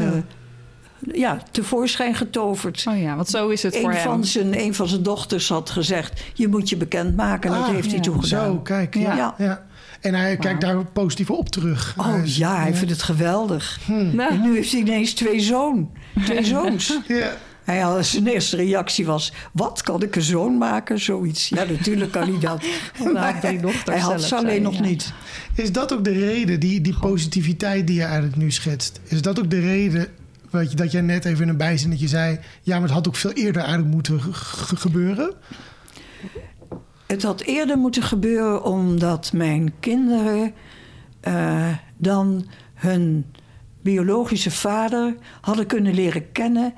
[1.12, 2.84] ja, tevoorschijn getoverd.
[2.88, 4.04] Oh ja, want zo is het voor Een hem.
[4.04, 7.50] van, zijn, een van zijn dochters had gezegd: Je moet je bekendmaken.
[7.50, 8.44] En dat Ah, heeft hij toen gedaan.
[8.44, 8.94] Zo, kijk.
[8.94, 9.16] Ja.
[9.16, 9.34] Ja.
[9.38, 9.66] ja.
[10.00, 11.94] En hij kijkt daar positief op terug.
[11.96, 13.80] Oh ja, hij vindt het geweldig.
[14.12, 15.90] Nou, En nu heeft hij ineens twee, zoon,
[16.24, 16.98] twee zoons.
[17.08, 17.32] Ja.
[17.64, 21.00] Hij had, zijn eerste reactie was: Wat kan ik een zoon maken?
[21.00, 21.48] Zoiets.
[21.48, 22.64] Ja, natuurlijk kan hij dat.
[23.12, 24.80] Nou, drie dochters hij had ze alleen nog ja.
[24.80, 25.12] niet.
[25.54, 29.00] Is dat ook de reden, die, die positiviteit die je eigenlijk nu schetst?
[29.04, 30.08] Is dat ook de reden
[30.50, 32.38] weet je, dat jij net even in een bijzinnetje zei...
[32.62, 35.34] ja, maar het had ook veel eerder eigenlijk moeten ge- ge- gebeuren?
[37.06, 40.52] Het had eerder moeten gebeuren omdat mijn kinderen
[41.20, 43.24] eh, dan hun
[43.82, 46.74] biologische vader hadden kunnen leren kennen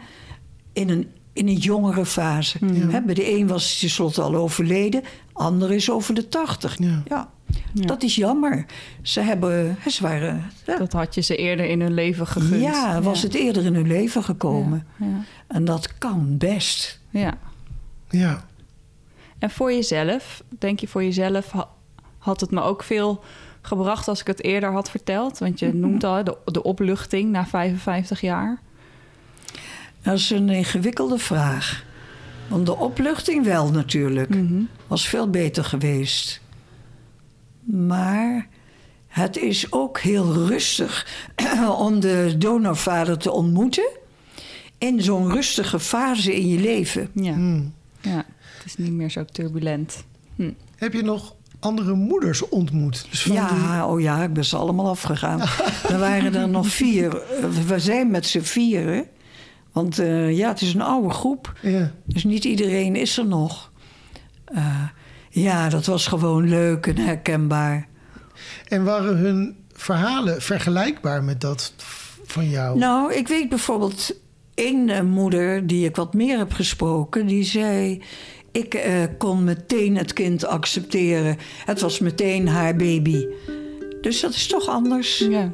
[0.72, 2.58] in een, in een jongere fase.
[3.04, 5.02] Bij de een was tenslotte al overleden,
[5.32, 6.78] ander is over de tachtig.
[6.78, 7.02] Ja.
[7.08, 7.30] Ja.
[7.72, 7.86] Ja.
[7.86, 8.66] dat is jammer.
[9.02, 10.44] Ze, hebben, ze waren.
[10.66, 12.60] Ja, Dat had je ze eerder in hun leven gegund.
[12.62, 14.86] ja, was het eerder in hun leven gekomen.
[14.96, 15.22] Ja, ja.
[15.46, 17.00] En dat kan best.
[17.10, 17.38] ja.
[18.10, 18.44] Ja.
[19.38, 21.68] En voor jezelf, denk je voor jezelf, ha-
[22.18, 23.24] had het me ook veel
[23.62, 25.38] gebracht als ik het eerder had verteld?
[25.38, 28.58] Want je noemt al de, de opluchting na 55 jaar.
[30.02, 31.84] Dat is een ingewikkelde vraag.
[32.48, 34.28] Want de opluchting wel natuurlijk.
[34.34, 34.62] Mhm.
[34.86, 36.40] Was veel beter geweest.
[37.64, 38.48] Maar
[39.06, 41.06] het is ook heel rustig
[41.78, 43.88] om de donorvader te ontmoeten.
[44.78, 47.08] In zo'n rustige fase in je leven.
[47.14, 47.32] Ja.
[47.32, 47.72] Hmm.
[48.00, 48.16] ja,
[48.56, 50.04] het is niet meer zo turbulent.
[50.36, 50.50] Hm.
[50.76, 53.06] Heb je nog andere moeders ontmoet?
[53.10, 55.40] Dus die- Ja, oh ja, ik ben ze allemaal afgegaan.
[55.88, 57.16] er waren er nog vier.
[57.22, 59.06] Eh, We zijn met z'n vieren.
[59.72, 61.58] Want eh, ja, het is een oude groep.
[61.62, 61.92] ja.
[62.04, 63.70] Dus niet iedereen is er nog.
[64.44, 64.82] Eh,
[65.30, 67.88] ja, dat was gewoon leuk en herkenbaar.
[68.68, 71.72] En waren hun verhalen vergelijkbaar met dat
[72.24, 72.78] van jou?
[72.78, 74.14] Nou, ik weet bijvoorbeeld
[74.54, 78.02] één eh, moeder die ik wat meer heb gesproken, die zei.
[78.52, 81.36] Ik eh, kon meteen het kind accepteren.
[81.64, 83.26] Het was meteen haar baby.
[84.00, 85.18] Dus dat is toch anders.
[85.18, 85.50] Ja.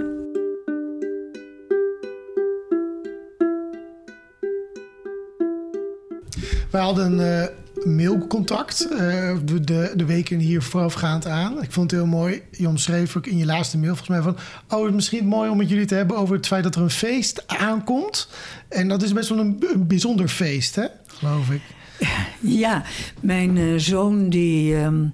[6.71, 7.49] Wij hadden eh,
[7.87, 8.99] mailcontact eh,
[9.45, 11.63] de, de, de weken hier voorafgaand aan.
[11.63, 12.43] Ik vond het heel mooi.
[12.51, 14.37] Je omschreef ook in je laatste mail volgens mij van...
[14.69, 16.83] oh, het is misschien mooi om met jullie te hebben over het feit dat er
[16.83, 18.29] een feest aankomt.
[18.69, 20.87] En dat is best wel een, bijzonder feest, hè?
[21.07, 21.61] geloof ik.
[22.41, 22.83] Ja,
[23.21, 25.07] mijn eh, zoon die ehm,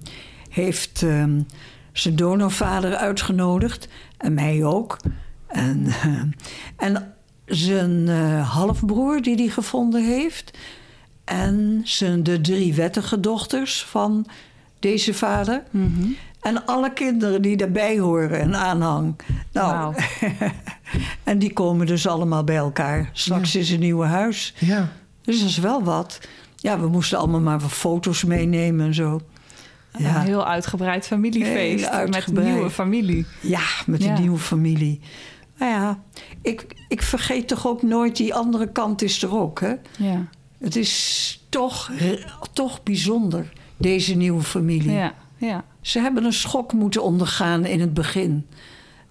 [0.49, 1.41] heeft ehm,
[1.91, 3.87] zijn donorvader uitgenodigd.
[4.17, 4.97] En mij ook.
[5.47, 5.87] En,
[6.77, 7.13] en
[7.45, 10.57] zijn eh, halfbroer die hij gevonden heeft.
[11.23, 14.25] En zijn, de drie wettige dochters van
[14.79, 15.63] deze vader.
[15.71, 16.07] Mhm.
[16.41, 19.15] En alle kinderen die daarbij horen en aanhang.
[19.51, 19.95] Nou,
[21.23, 23.09] en die komen dus allemaal bij elkaar.
[23.13, 24.53] Straks is een nieuwe huis.
[24.59, 24.91] Ja.
[25.21, 26.19] Dus dat is wel wat.
[26.55, 29.21] Ja, we moesten allemaal maar wat foto's meenemen en zo.
[29.91, 31.89] Een Ja, heel uitgebreid familiefeest.
[31.89, 33.25] Heel Met een nieuwe familie.
[33.39, 34.19] ja met de Ja.
[34.19, 34.99] nieuwe familie.
[35.57, 35.99] Nou ja,
[36.41, 39.59] ik, ik vergeet toch ook nooit die andere kant is er ook.
[39.59, 39.73] Hè?
[39.97, 40.27] Ja.
[40.63, 41.91] Het is toch,
[42.53, 44.91] toch bijzonder, deze nieuwe familie.
[44.91, 45.15] Ja.
[45.37, 45.65] Ja.
[45.81, 48.45] Ze hebben een schok moeten ondergaan in het begin.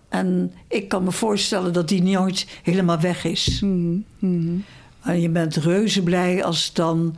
[0.09, 3.61] En ik kan me voorstellen dat die nooit helemaal weg is.
[3.61, 3.97] Mhm.
[4.19, 4.57] Mhm.
[5.03, 7.17] En je bent reuze blij als dan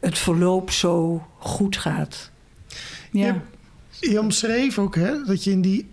[0.00, 2.30] het verloop zo goed gaat.
[3.12, 3.26] Ja.
[3.26, 3.42] Ja.
[4.00, 5.88] Je omschreef ook hè, dat je in die,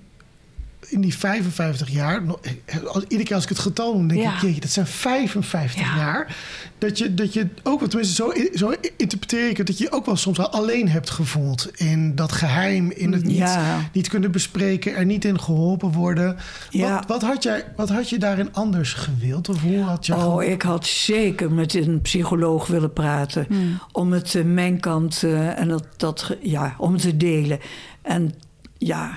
[0.90, 2.40] in die 55 jaar, nog-
[2.88, 4.34] als- iedere keer als ik het getal noem, denk Ja.
[4.36, 5.96] ik, jeetje, dat zijn 55 Ja.
[5.98, 6.36] jaar.
[6.78, 10.16] Dat je, dat je ook, tenminste zo, zo interpreteer ik het, dat je ook wel
[10.16, 13.80] soms wel alleen hebt gevoeld in dat geheim, in het niet, Ja.
[13.94, 16.38] niet kunnen bespreken, er niet in geholpen worden.
[16.72, 19.50] Wat, wat, had jij, wat had je daarin anders gewild?
[19.50, 23.46] Of hoe had je Oh, ik had zeker met een psycholoog willen praten.
[23.50, 23.80] Hmm.
[23.92, 27.60] Om het eh, mijn kant eh, en dat, dat, ja, om te delen.
[28.02, 28.34] En
[28.78, 29.12] ja,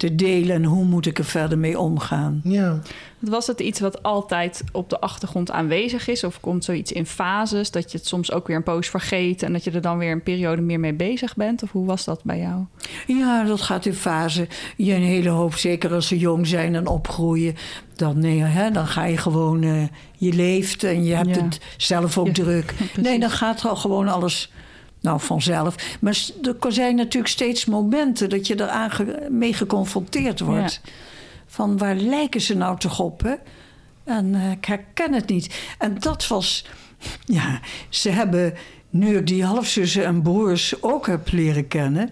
[0.00, 2.40] te delen en hoe moet ik er verder mee omgaan.
[2.44, 2.80] Ja.
[3.18, 6.24] Was het iets wat altijd op de achtergrond aanwezig is?
[6.24, 9.42] Of komt zoiets in fases dat je het soms ook weer een poos vergeet...
[9.42, 11.62] en dat je er dan weer een periode meer mee bezig bent?
[11.62, 12.64] Of hoe was dat bij jou?
[13.06, 14.48] Ja, dat gaat in fase.
[14.76, 17.54] Je een hele hoop, zeker als ze jong zijn en opgroeien.
[17.96, 19.82] Dan, nee, hè, dan ga je gewoon, eh,
[20.16, 21.42] je leeft en je hebt Ja.
[21.44, 22.64] het zelf ook Ja, druk.
[22.76, 22.96] precies.
[23.02, 24.52] Nee, dan gaat er al gewoon alles
[25.00, 25.96] nou, vanzelf.
[26.00, 26.18] Maar
[26.60, 28.90] er zijn natuurlijk steeds momenten dat je eraan
[29.30, 30.80] mee geconfronteerd wordt.
[31.46, 33.22] Van waar lijken ze nou toch op?
[33.22, 33.34] Hè?
[34.04, 35.74] En eh, ik herken het niet.
[35.78, 36.66] En dat was,
[37.24, 38.54] ja, ze hebben,
[38.90, 42.10] nu ik die halfzussen en broers ook heb leren kennen,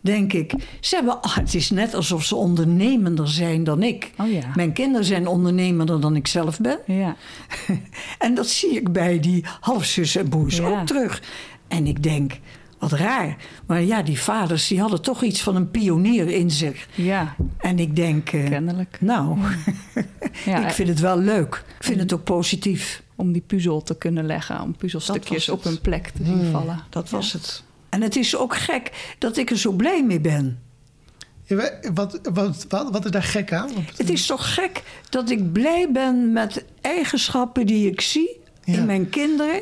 [0.00, 4.10] denk ik, ze hebben, ah, het is net alsof ze ondernemender zijn dan ik.
[4.18, 4.52] Oh ja.
[4.54, 6.78] Mijn kinderen zijn ondernemender dan ik zelf ben.
[6.86, 7.16] Ja.
[8.18, 10.68] En dat zie ik bij die halfzussen en broers Ja.
[10.68, 11.22] ook terug.
[11.68, 12.38] En ik denk,
[12.78, 13.36] wat raar.
[13.66, 16.88] Maar ja, die vaders die hadden toch iets van een pionier in zich.
[16.94, 18.96] Ja, En ik denk, eh, kennelijk.
[19.00, 19.38] nou,
[20.44, 21.64] Ja, ik vind het wel leuk.
[21.78, 23.02] Ik vind het ook positief.
[23.16, 24.60] Om die puzzel te kunnen leggen.
[24.60, 26.80] Om puzzelstukjes op hun plek te zien vallen.
[26.90, 27.62] Dat was het.
[27.88, 30.60] En het is ook gek dat ik er zo blij mee ben.
[31.44, 33.70] Ja, Wat, wat, wat, wat is daar gek aan?
[33.96, 38.74] Het is toch gek dat ik blij ben met eigenschappen die ik zie Ja.
[38.74, 39.60] in mijn kinderen.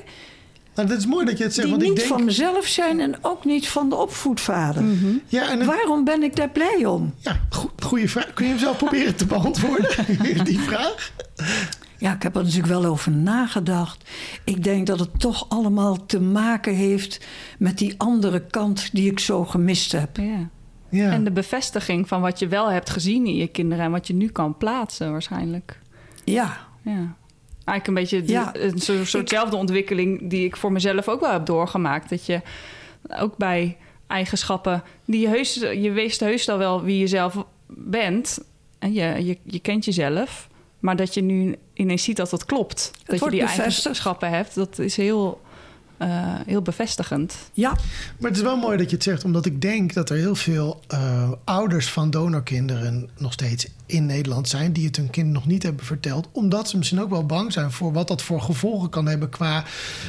[0.76, 2.16] Nou, dat is mooi dat je het zegt, Die want niet ik denk...
[2.16, 4.84] van mezelf zijn en ook niet van de opvoedvader.
[5.26, 7.14] Ja, en het- Waarom ben ik daar blij om?
[7.18, 8.32] Ja, go- goede vraag.
[8.32, 9.90] Kun je hem zelf proberen te beantwoorden,
[10.44, 11.12] die vraag?
[11.98, 14.10] Ja, ik heb er natuurlijk wel over nagedacht.
[14.44, 17.26] Ik denk dat het toch allemaal te maken heeft
[17.58, 20.16] met die andere kant die ik zo gemist heb.
[20.16, 20.48] Ja.
[20.90, 21.10] Ja.
[21.10, 23.84] En de bevestiging van wat je wel hebt gezien in je kinderen...
[23.84, 25.78] en wat je nu kan plaatsen waarschijnlijk.
[26.24, 27.14] Ja, Ja.
[27.66, 28.54] Eigenlijk een beetje de- Ja.
[28.56, 32.10] een soort, soortzelfde ontwikkeling die ik voor mezelf ook wel heb doorgemaakt.
[32.10, 32.40] Dat je
[33.20, 33.76] ook bij
[34.06, 38.38] eigenschappen die je heus, je weest heus al wel wie je zelf bent.
[38.78, 40.48] En je, je, je kent jezelf.
[40.78, 42.90] Maar dat je nu ineens ziet dat dat klopt.
[43.04, 43.62] dat je die bevestigd.
[43.86, 45.40] eigenschappen hebt, dat is heel,
[45.96, 46.08] eh,
[46.46, 47.36] heel bevestigend.
[47.52, 47.70] ja,
[48.18, 50.34] Maar het is wel mooi dat je het zegt, omdat ik denk dat er heel
[50.34, 55.46] veel eh, ouders van donorkinderen nog steeds in Nederland zijn die het hun kind nog
[55.46, 58.88] niet hebben verteld, omdat ze misschien ook wel bang zijn voor wat dat voor gevolgen
[58.88, 59.64] kan hebben qua.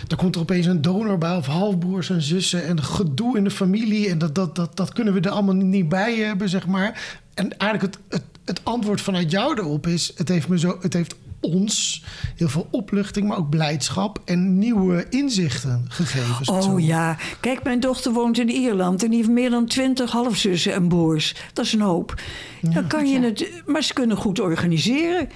[0.08, 3.52] Er komt er opeens een donor bij of halfbroers en zussen en gedoe in de
[3.52, 7.19] familie en dat, dat, dat, dat kunnen we er allemaal niet bij hebben, zeg maar.
[7.34, 10.93] En eigenlijk het, het, het antwoord vanuit jou erop is: het heeft me zo, het
[10.93, 12.04] heeft ons
[12.36, 16.45] heel veel opluchting, maar ook blijdschap en nieuwe inzichten gegeven.
[16.45, 17.17] zo oh ja.
[17.39, 21.36] Kijk, mijn dochter woont in Ierland en die heeft meer dan twintig halfzussen en broers.
[21.54, 22.21] Dat is een hoop.
[22.62, 25.30] Dan kan je het, maar ze kunnen goed organiseren.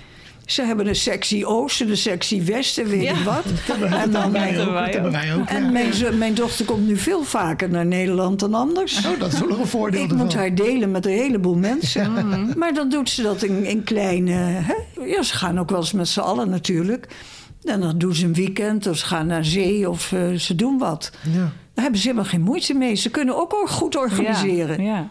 [0.52, 3.12] Ze hebben een sectie Oosten, een sectie Westen, weet Ja.
[3.12, 3.44] ik wat.
[3.46, 4.74] hebben En dan wij hebben ook.
[4.74, 5.48] wij Dat hebben wij ook.
[5.48, 5.70] En ja.
[5.72, 9.06] mijn, mijn dochter komt nu veel vaker naar Nederland dan anders.
[9.06, 10.26] Oh, dat is wel een voordeel Ik ervan.
[10.26, 12.14] moet haar delen met een heleboel mensen.
[12.58, 14.32] Maar dan doet ze dat in, in kleine...
[14.34, 14.74] Hè?
[15.06, 17.08] Ja, ze gaan ook wel eens met z'n allen natuurlijk.
[17.64, 20.78] En dan doen ze een weekend of ze gaan naar zee of eh, ze doen
[20.78, 21.12] wat.
[21.32, 21.40] Ja.
[21.74, 22.96] Daar hebben ze helemaal geen moeite mee.
[22.96, 24.84] Ze kunnen ook al goed organiseren.
[24.84, 25.10] Ja, ja.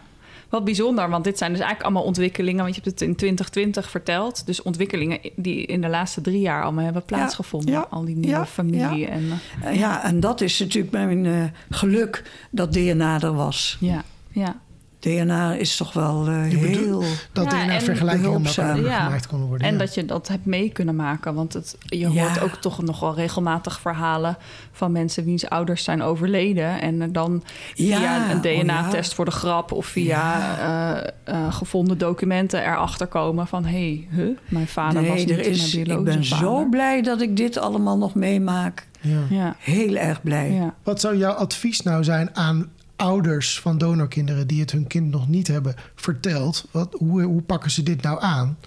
[0.51, 2.63] Wat bijzonder, want dit zijn dus eigenlijk allemaal ontwikkelingen.
[2.63, 4.45] Want je hebt het in 2020 verteld.
[4.45, 7.71] Dus ontwikkelingen die in de laatste drie jaar allemaal hebben plaatsgevonden.
[7.73, 8.97] ja, Al die nieuwe ja, familie.
[8.99, 9.07] ja.
[9.07, 9.29] En,
[9.63, 13.77] Eh, ja, en dat is natuurlijk mijn eh, geluk dat DNA er was.
[13.79, 14.59] ja, ja.
[15.01, 17.03] DNA is toch wel eh, bedoelt- heel...
[17.33, 18.99] Dat Ja, er naar en vergelijkingen met elkaar behulpzaam.
[18.99, 19.03] Ja.
[19.05, 19.67] gemaakt konden worden.
[19.67, 19.79] En ja.
[19.79, 21.33] dat je dat hebt mee kunnen maken.
[21.33, 22.07] Want het, je Ja.
[22.09, 24.37] hoort ook toch nog wel regelmatig verhalen
[24.71, 26.81] van mensen wiens ouders zijn overleden.
[26.81, 27.43] En dan
[27.75, 29.15] via een oh DNA-test ja.
[29.15, 34.37] voor de grap of via eh, eh, gevonden documenten erachter komen van hé, hey, huh,
[34.49, 37.97] mijn vader was niet is, mijn ik ben biologische zo blij dat ik dit allemaal
[37.97, 38.87] nog meemaak.
[39.01, 39.19] Ja.
[39.29, 40.51] Ja, Heel erg blij.
[40.51, 40.73] ja.
[40.83, 42.69] Wat zou jouw advies nou zijn aan
[43.01, 46.67] ouders van donorkinderen die het hun kind nog niet hebben verteld?
[46.71, 48.57] Wat, hoe, hoe pakken ze dit nou aan?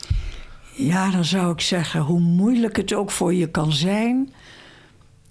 [0.76, 4.32] Ja, dan zou ik zeggen, hoe moeilijk het ook voor je kan zijn...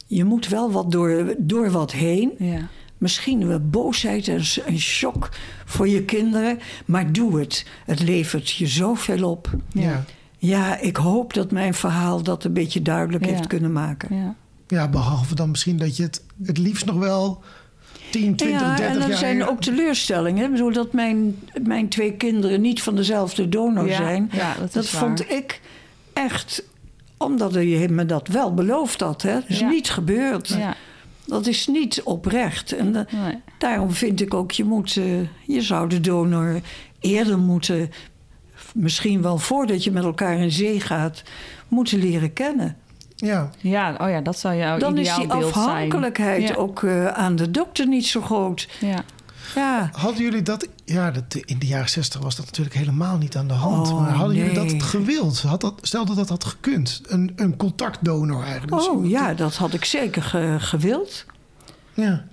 [0.08, 2.32] je moet wel wat door, door wat heen.
[2.38, 2.68] ja.
[2.98, 5.30] Misschien wel boosheid en en shock
[5.66, 7.66] voor je kinderen, maar doe het.
[7.86, 9.50] Het levert je zoveel op.
[9.72, 9.82] Ja.
[9.82, 10.04] Ja.
[10.38, 13.32] Ja, ik hoop dat mijn verhaal dat een beetje duidelijk Ja.
[13.32, 14.16] heeft kunnen maken.
[14.16, 14.36] ja.
[14.68, 17.44] ja, behalve dan misschien dat je het het liefst nog wel
[18.14, 19.18] 10, 20, ja, 30 en er jaar...
[19.18, 20.46] zijn ook teleurstellingen.
[20.46, 24.30] Ik bedoel dat mijn, mijn twee kinderen niet van dezelfde donor Ja, zijn.
[24.34, 25.32] ja, dat dat is vond waar.
[25.38, 25.62] ik
[26.14, 26.64] echt,
[27.18, 29.22] omdat je me dat wel beloofd had.
[29.22, 29.34] Hè?
[29.34, 29.70] Dat is Ja.
[29.70, 30.48] niet gebeurd.
[30.48, 30.76] ja.
[31.26, 32.72] Dat is niet oprecht.
[32.72, 33.06] En Nee.
[33.58, 35.04] daarom vind ik ook, je, moet, eh,
[35.48, 36.62] je zou de donor
[37.00, 37.90] eerder moeten...
[38.74, 41.24] misschien wel voordat je met elkaar in zee gaat...
[41.68, 42.78] moeten leren kennen.
[43.26, 45.32] Ja, Ja, oh ja, dat zou jouw Dan is die zijn.
[45.32, 46.56] afhankelijkheid Ja.
[46.56, 48.68] ook eh, aan de dokter niet zo groot.
[48.80, 49.04] Ja.
[49.56, 50.68] Ja, hadden jullie dat...
[50.86, 53.88] Ja, dat, in de jaren 60 was dat natuurlijk helemaal niet aan de hand.
[53.88, 55.42] Oh, maar hadden jullie dat gewild?
[55.42, 57.02] Had dat, stel dat dat had gekund.
[57.08, 58.72] Een, een contactdonor eigenlijk.
[58.74, 61.26] Dus oh ja, dat had ik zeker ge- gewild.
[61.94, 62.24] ja.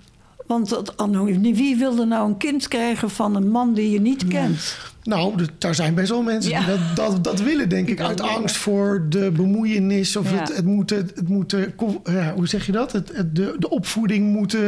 [0.50, 0.94] Want dat,
[1.40, 4.76] wie wilde nou een kind krijgen van een man die je niet kent?
[5.02, 6.58] Nou, daar zijn best wel mensen Ja.
[6.58, 8.00] die dat, dat, dat willen, denk ik.
[8.00, 10.16] Uit angst voor de bemoeienis.
[10.16, 10.36] Of Ja.
[10.38, 11.62] het, het moet, het moet eh,
[12.04, 12.92] ja, hoe zeg je dat?
[12.92, 14.62] Het, het- de, de opvoeding moet eh,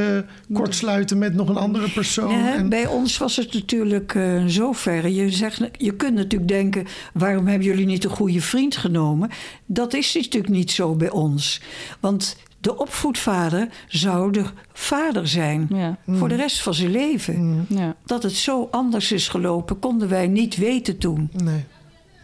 [0.52, 2.32] kortsluiten met nog een andere persoon.
[2.46, 5.08] En, Bij ons was het natuurlijk eh zo ver.
[5.08, 6.86] Je, zegt, je kunt natuurlijk denken...
[7.14, 9.30] waarom hebben jullie niet een goede vriend genomen?
[9.66, 11.60] Dat is natuurlijk niet zo bij ons.
[12.00, 15.66] Want de opvoedvader zou de vader zijn...
[15.70, 15.96] Ja.
[16.06, 17.66] voor de rest van zijn leven.
[17.68, 17.94] Ja.
[18.04, 19.78] Dat het zo anders is gelopen...
[19.78, 21.30] konden wij niet weten toen.
[21.32, 21.64] nee.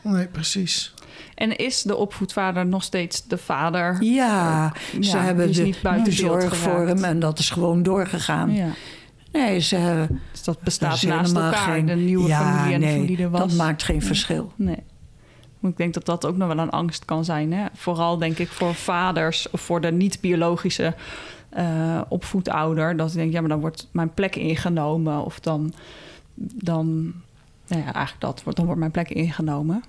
[0.03, 0.95] nee, precies.
[1.35, 4.03] En is de opvoedvader nog steeds de vader?
[4.03, 7.05] Ja, Ja, ze hebben de, niet buiten de zorg voor hem...
[7.05, 8.53] en dat is gewoon doorgegaan.
[8.55, 8.69] Ja.
[9.33, 10.21] Nee, ze hebben...
[10.33, 13.17] Dus dat bestaat is naast elkaar, geen- de nieuwe ja, familie en nee, de familie
[13.17, 13.41] die er was.
[13.41, 14.53] dat maakt geen verschil.
[14.57, 14.83] Nee.
[15.63, 17.53] Ik denk dat dat ook nog wel een angst kan zijn.
[17.53, 17.67] Hè?
[17.75, 20.95] Vooral denk ik voor vaders of voor de niet-biologische
[21.49, 22.97] eh, opvoedouder.
[22.97, 25.25] Dat ik denk, ja, maar dan wordt mijn plek ingenomen.
[25.25, 25.73] Of dan,
[26.35, 26.87] dan
[27.67, 29.85] nou ja, eigenlijk dat, wordt- dan wordt mijn plek ingenomen.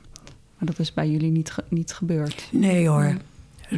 [0.57, 2.47] Maar dat is bij jullie niet, niet gebeurd.
[2.51, 3.17] Nee hoor.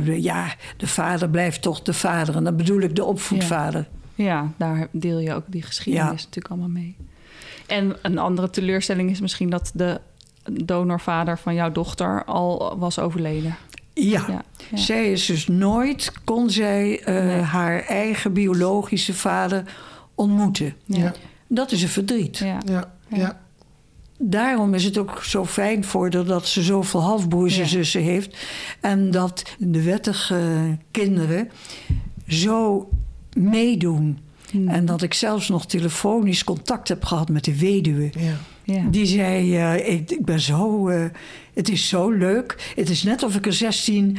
[0.04, 2.36] Ja, de vader blijft toch de vader.
[2.36, 3.88] En dan bedoel ik de opvoedvader.
[4.16, 6.12] Ja, daar deel je ook die geschiedenis Ja.
[6.16, 6.96] natuurlijk allemaal mee.
[7.68, 10.00] En een andere teleurstelling is misschien dat de
[10.52, 13.56] donorvader van jouw dochter al was overleden.
[13.94, 14.26] Ja.
[14.28, 14.78] Ja, ja.
[14.78, 17.40] Zij is dus nooit, kon zij eh, Nee.
[17.42, 19.64] haar eigen biologische vader
[20.16, 20.76] ontmoeten.
[20.86, 21.04] Ja, Ja.
[21.04, 21.14] ja,
[21.48, 22.38] Dat is een verdriet.
[22.38, 22.58] Ja.
[22.66, 22.94] ja.
[23.08, 23.40] Ja.
[24.18, 27.68] Daarom is het ook zo fijn voor haar dat ze zoveel halfbroers en Ja.
[27.68, 28.38] zussen heeft.
[28.80, 31.50] En dat de wettige kinderen
[32.28, 32.90] zo
[33.34, 34.20] meedoen.
[34.52, 34.68] Hmm.
[34.68, 38.10] En dat ik zelfs nog telefonisch contact heb gehad met de weduwe.
[38.64, 38.84] Ja.
[38.90, 41.06] Die zei, eh, ik, ik ben zo, eh,
[41.54, 42.72] het is zo leuk.
[42.76, 44.18] Het is net of ik er 16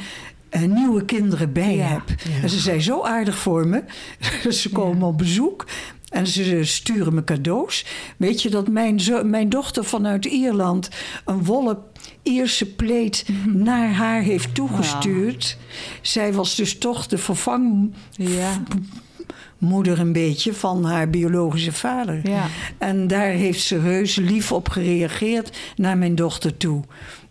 [0.48, 1.86] eh, nieuwe kinderen bij Ja.
[1.86, 2.02] heb.
[2.08, 2.42] Ja.
[2.42, 3.82] En ze zijn zo aardig voor me.
[4.50, 5.66] ze komen op bezoek.
[6.08, 7.86] En ze sturen me cadeaus.
[8.16, 10.88] Weet je dat mijn, zo- mijn dochter vanuit Ierland
[11.24, 11.78] een wollen
[12.22, 13.62] Ierse pleet Mhm.
[13.62, 15.56] naar haar heeft toegestuurd.
[16.00, 18.62] Zij was dus toch de vervangmoeder Ja.
[19.98, 22.28] Een beetje van haar biologische vader.
[22.28, 22.46] Ja.
[22.78, 26.82] En daar heeft ze reuze lief op gereageerd naar mijn dochter toe.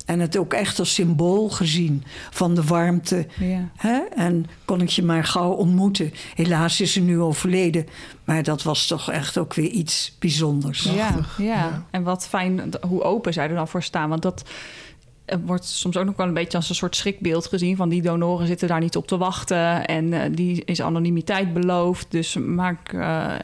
[0.05, 3.27] En het ook echt als symbool gezien van de warmte.
[3.39, 3.69] Ja.
[3.75, 3.99] Hè?
[4.15, 6.13] En kon ik je maar gauw ontmoeten.
[6.36, 7.88] Helaas is ze nu overleden.
[8.23, 10.84] Maar dat was toch echt ook weer iets bijzonders.
[10.84, 10.93] Ja,
[11.38, 11.43] ja.
[11.45, 11.86] ja.
[11.91, 14.09] en wat fijn hoe open zij er dan voor staan.
[14.09, 14.43] Want dat
[15.26, 17.76] eh, wordt soms ook nog wel een beetje als een soort schrikbeeld gezien.
[17.76, 19.86] Van die donoren zitten daar niet op te wachten.
[19.86, 22.11] En eh, die is anonimiteit beloofd.
[22.11, 23.39] Dus maak, eh, eh,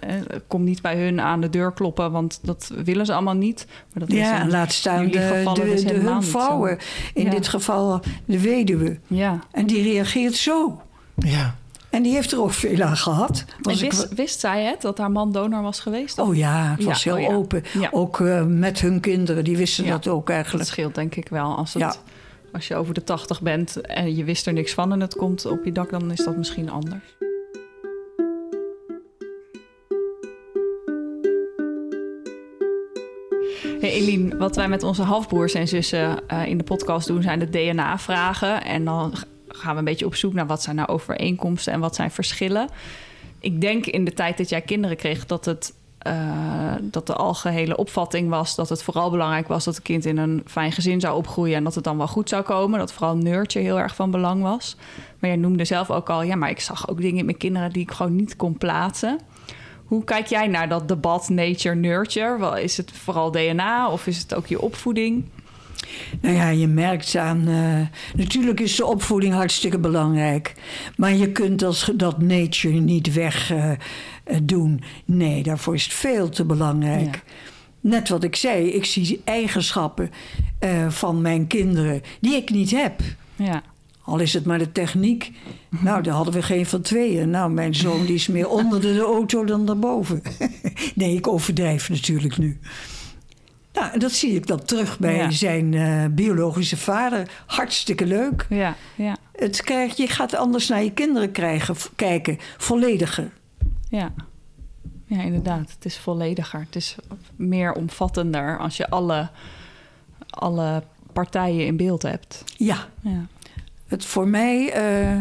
[0.48, 2.12] kom niet bij hun aan de deur kloppen.
[2.12, 3.66] Want dat willen ze allemaal niet.
[3.94, 5.10] Maar dat is Ja, in en laat staan de,
[5.54, 6.78] de, dus de hun vrouwen.
[7.14, 7.30] In Ja.
[7.30, 9.00] dit geval de weduwe.
[9.08, 10.82] Ja, En die reageert zo.
[11.16, 11.56] ja.
[11.90, 13.46] En die heeft er ook veel aan gehad.
[13.62, 16.20] En ik wist, wist zij het, dat haar man donor was geweest?
[16.20, 17.34] Oh ja, het Ja, was heel oh ja.
[17.34, 17.64] open.
[17.80, 17.90] Ja.
[17.92, 20.70] Ook eh, met hun kinderen, die wisten dat ook Dat eigenlijk.
[20.70, 21.56] scheelt denk ik wel.
[21.56, 22.02] Als, het,
[22.54, 25.46] als je over de 80 bent en je wist er niks van en het komt
[25.46, 27.16] op je dak, dan is dat misschien anders.
[33.80, 37.40] Hey Eline, wat wij met onze halfbroers en zussen eh, in de podcast doen, zijn
[37.40, 38.64] de DNA-vragen.
[38.64, 39.14] En dan
[39.58, 42.70] gaan we een beetje op zoek naar wat zijn nou overeenkomsten en wat zijn verschillen.
[43.40, 47.78] Ik denk in de tijd dat jij kinderen kreeg dat het eh, dat de algehele
[47.78, 51.18] opvatting was dat het vooral belangrijk was dat het kind in een fijn gezin zou
[51.18, 52.80] opgroeien en dat het dan wel goed zou komen.
[52.80, 54.76] Dat vooral nurture heel erg van belang was.
[55.20, 57.72] Maar jij noemde zelf ook al, ja, maar ik zag ook dingen in mijn kinderen
[57.72, 59.20] die ik gewoon niet kon plaatsen.
[59.86, 62.64] Hoe kijk jij naar dat debat nature-nurture?
[62.64, 65.26] Is het vooral DNA of is het ook je opvoeding?
[66.22, 67.48] Nou ja, je merkt aan.
[67.48, 70.54] eh, natuurlijk is de opvoeding hartstikke belangrijk.
[70.96, 73.78] Maar je kunt als, dat nature niet weg eh, eh,
[74.44, 74.82] doen.
[75.06, 77.16] Nee, daarvoor is het veel te belangrijk.
[77.16, 77.34] Ja.
[77.80, 80.12] Net wat ik zei, ik zie eigenschappen
[80.88, 83.02] van mijn kinderen die ik niet heb.
[83.36, 83.64] Ja,
[84.08, 85.32] Al is het maar de techniek.
[85.70, 87.30] Nou, daar hadden we geen van tweeën.
[87.30, 90.22] Nou, mijn zoon die is meer onder de auto dan daarboven.
[90.96, 92.60] nee, ik overdrijf natuurlijk nu.
[93.80, 95.32] Nou, en dat zie ik dan terug bij Ja.
[95.32, 97.30] zijn eh, biologische vader.
[97.46, 98.46] Hartstikke leuk.
[98.50, 102.38] ja, ja, Het krijgt, je gaat anders naar je kinderen krijgen, kijken.
[102.58, 103.32] Vollediger.
[103.90, 104.14] ja.
[105.10, 105.72] Ja, inderdaad.
[105.72, 106.60] Het is vollediger.
[106.60, 106.96] Het is
[107.36, 109.30] meer omvattender als je alle,
[110.30, 112.44] alle partijen in beeld hebt.
[112.58, 113.26] Ja, Ja,
[113.88, 115.18] het, voor mij eh,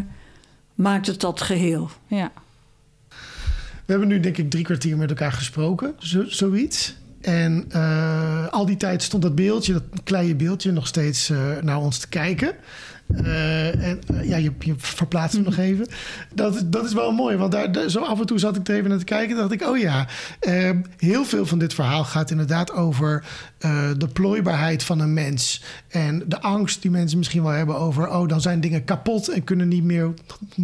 [0.74, 1.90] maakt het dat geheel.
[2.06, 2.32] ja.
[3.84, 6.96] We hebben nu denk ik drie kwartier met elkaar gesproken, zo, zoiets.
[7.26, 11.78] En eh, al die tijd stond dat beeldje, dat kleine beeldje, nog steeds eh, naar
[11.78, 12.52] ons te kijken.
[13.06, 15.86] Eh, en ja, je, je verplaatst hem nog even.
[16.34, 18.88] Dat, dat is wel mooi, want daar, zo af en toe zat ik er even
[18.88, 19.30] naar te kijken.
[19.30, 20.06] En dacht ik, oh ja,
[20.98, 23.24] heel veel van dit verhaal gaat inderdaad over
[23.66, 25.62] eh, de plooibaarheid van een mens.
[25.88, 29.44] En de angst die mensen misschien wel hebben over, oh, dan zijn dingen kapot en
[29.44, 30.14] kunnen niet meer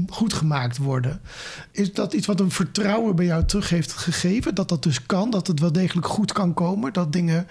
[0.09, 1.21] goed gemaakt worden.
[1.71, 4.55] Is dat iets wat een vertrouwen bij jou terug heeft gegeven?
[4.55, 6.93] Dat dat dus kan, dat het wel degelijk goed kan komen?
[6.93, 7.47] Dat dingen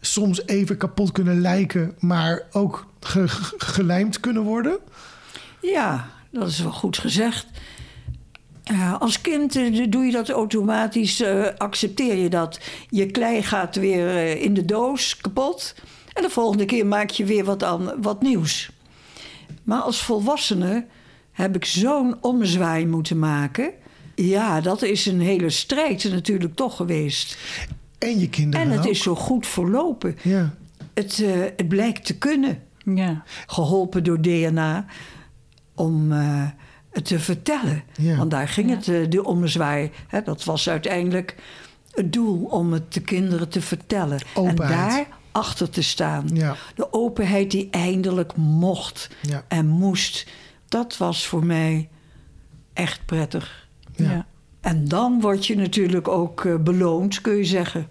[0.00, 4.78] soms even kapot kunnen lijken, maar ook ge- ge- gelijmd kunnen worden?
[5.62, 7.46] Ja, dat is wel goed gezegd.
[8.64, 12.60] Eh, als kind eh, doe je dat automatisch, eh, accepteer je dat.
[12.88, 15.74] Je klei gaat weer eh, in de doos kapot.
[16.12, 18.70] En de volgende keer maak je weer wat, aan, wat nieuws.
[19.64, 20.86] Maar als volwassene
[21.32, 23.70] heb ik zo'n ommezwaai moeten maken.
[24.14, 27.38] Ja, dat is een hele strijd natuurlijk toch geweest.
[27.98, 28.86] En je kinderen En het ook.
[28.92, 30.16] is zo goed verlopen.
[30.22, 30.54] Ja,
[30.94, 32.62] Het, eh, het blijkt te kunnen
[32.94, 33.22] ja.
[33.46, 34.86] geholpen door DNA
[35.74, 36.44] om eh,
[37.02, 37.82] te vertellen.
[37.96, 38.16] Ja.
[38.16, 38.76] Want daar ging Ja.
[38.76, 39.90] het, eh, de ommezwaai.
[40.08, 41.36] Hè, dat was uiteindelijk
[41.90, 44.18] het doel om het de kinderen te vertellen.
[44.34, 44.70] Openheid.
[44.70, 46.28] En daar achter te staan.
[46.32, 49.44] ja, De openheid die eindelijk mocht ja.
[49.48, 50.26] en moest.
[50.68, 51.88] Dat was voor mij
[52.72, 53.68] echt prettig.
[53.96, 54.10] Ja.
[54.10, 54.26] ja.
[54.60, 57.88] En dan word je natuurlijk ook eh, beloond, kun je zeggen.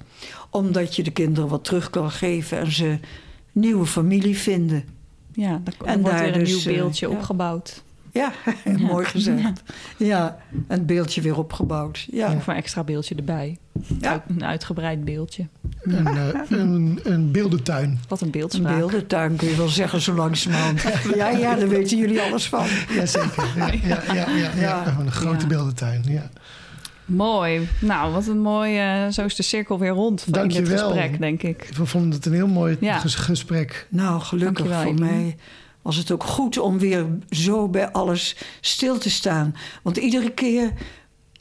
[0.50, 3.00] Omdat je de kinderen wat terug kan geven en ze
[3.52, 4.84] nieuwe familie vinden.
[5.34, 7.84] Ja, dan, dan En wordt daar weer een dus, nieuw eh, beeldje opgebouwd.
[8.20, 8.32] Ja,
[8.80, 9.62] mooi gezegd.
[9.98, 10.38] Ja,
[10.68, 12.08] een beeldje weer opgebouwd.
[12.12, 13.58] Ja, Of een extra beeldje erbij.
[14.00, 14.10] Ja.
[14.12, 15.48] Uit- een uitgebreid beeldje.
[15.82, 18.00] Een, eh, een, een beeldentuin.
[18.08, 18.78] Wat een een beeldspraak.
[18.78, 20.82] beeldentuin kun je wel zeggen zo langzamerhand.
[21.16, 22.66] Ja, ja, daar weten jullie alles van.
[22.96, 23.48] Jazeker.
[23.56, 24.52] Ja, ja, ja, ja, ja.
[24.56, 24.96] Ja.
[25.00, 25.48] Een grote Ja.
[25.48, 26.04] beeldentuin.
[26.08, 26.30] Ja.
[27.06, 27.68] Mooi.
[27.82, 28.78] Nou, wat een mooi...
[28.78, 31.70] eh, zo is de cirkel weer rond in dit gesprek, denk ik.
[31.78, 33.00] We vonden het een heel mooi Ja.
[33.00, 33.88] gesprek.
[33.90, 35.36] Nou, gelukkig Dankjewel, voor mij
[35.82, 39.56] was het ook goed om weer zo bij alles stil te staan.
[39.84, 40.74] Want iedere keer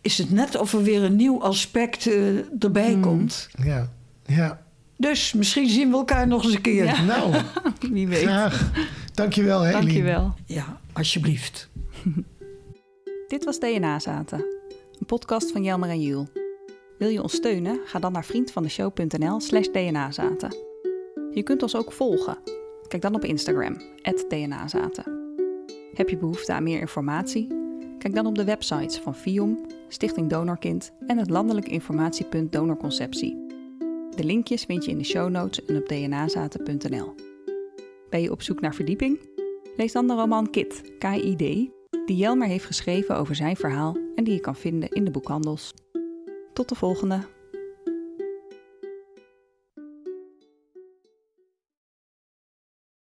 [0.00, 3.00] is het net of er weer een nieuw aspect eh, erbij Hmm.
[3.02, 3.48] komt.
[3.62, 3.90] Ja,
[4.26, 4.62] ja.
[4.96, 6.84] Dus misschien zien we elkaar nog eens een keer.
[6.84, 7.02] Ja.
[7.02, 7.34] Nou,
[7.92, 8.22] Wie weet.
[8.22, 8.70] graag.
[9.14, 9.82] Dankjewel, hè, Eline.
[9.84, 10.34] Dankjewel.
[10.46, 11.68] ja alsjeblieft.
[13.28, 14.38] Dit was DNA Zaten,
[14.98, 16.28] een podcast van Jelmer en Jules.
[16.98, 17.80] Wil je ons steunen?
[17.84, 20.54] Ga dan naar vriendvandeshow.nl slash dnazaten.
[21.34, 22.38] Je kunt ons ook volgen.
[22.90, 23.76] Kijk dan op Instagram,
[24.28, 25.34] dnazaten.
[25.94, 27.46] Heb je behoefte aan meer informatie?
[27.98, 33.46] Kijk dan op de websites van FIOM, Stichting Donorkind en het landelijk informatiepunt Donorconceptie.
[34.16, 37.14] De linkjes vind je in de show notes en op dnazaten.nl.
[38.08, 39.20] Ben je op zoek naar verdieping?
[39.76, 41.38] Lees dan de roman Kit, K-I-D,
[42.06, 45.74] die Jelmer heeft geschreven over zijn verhaal en die je kan vinden in de boekhandels.
[46.52, 47.39] Tot de volgende!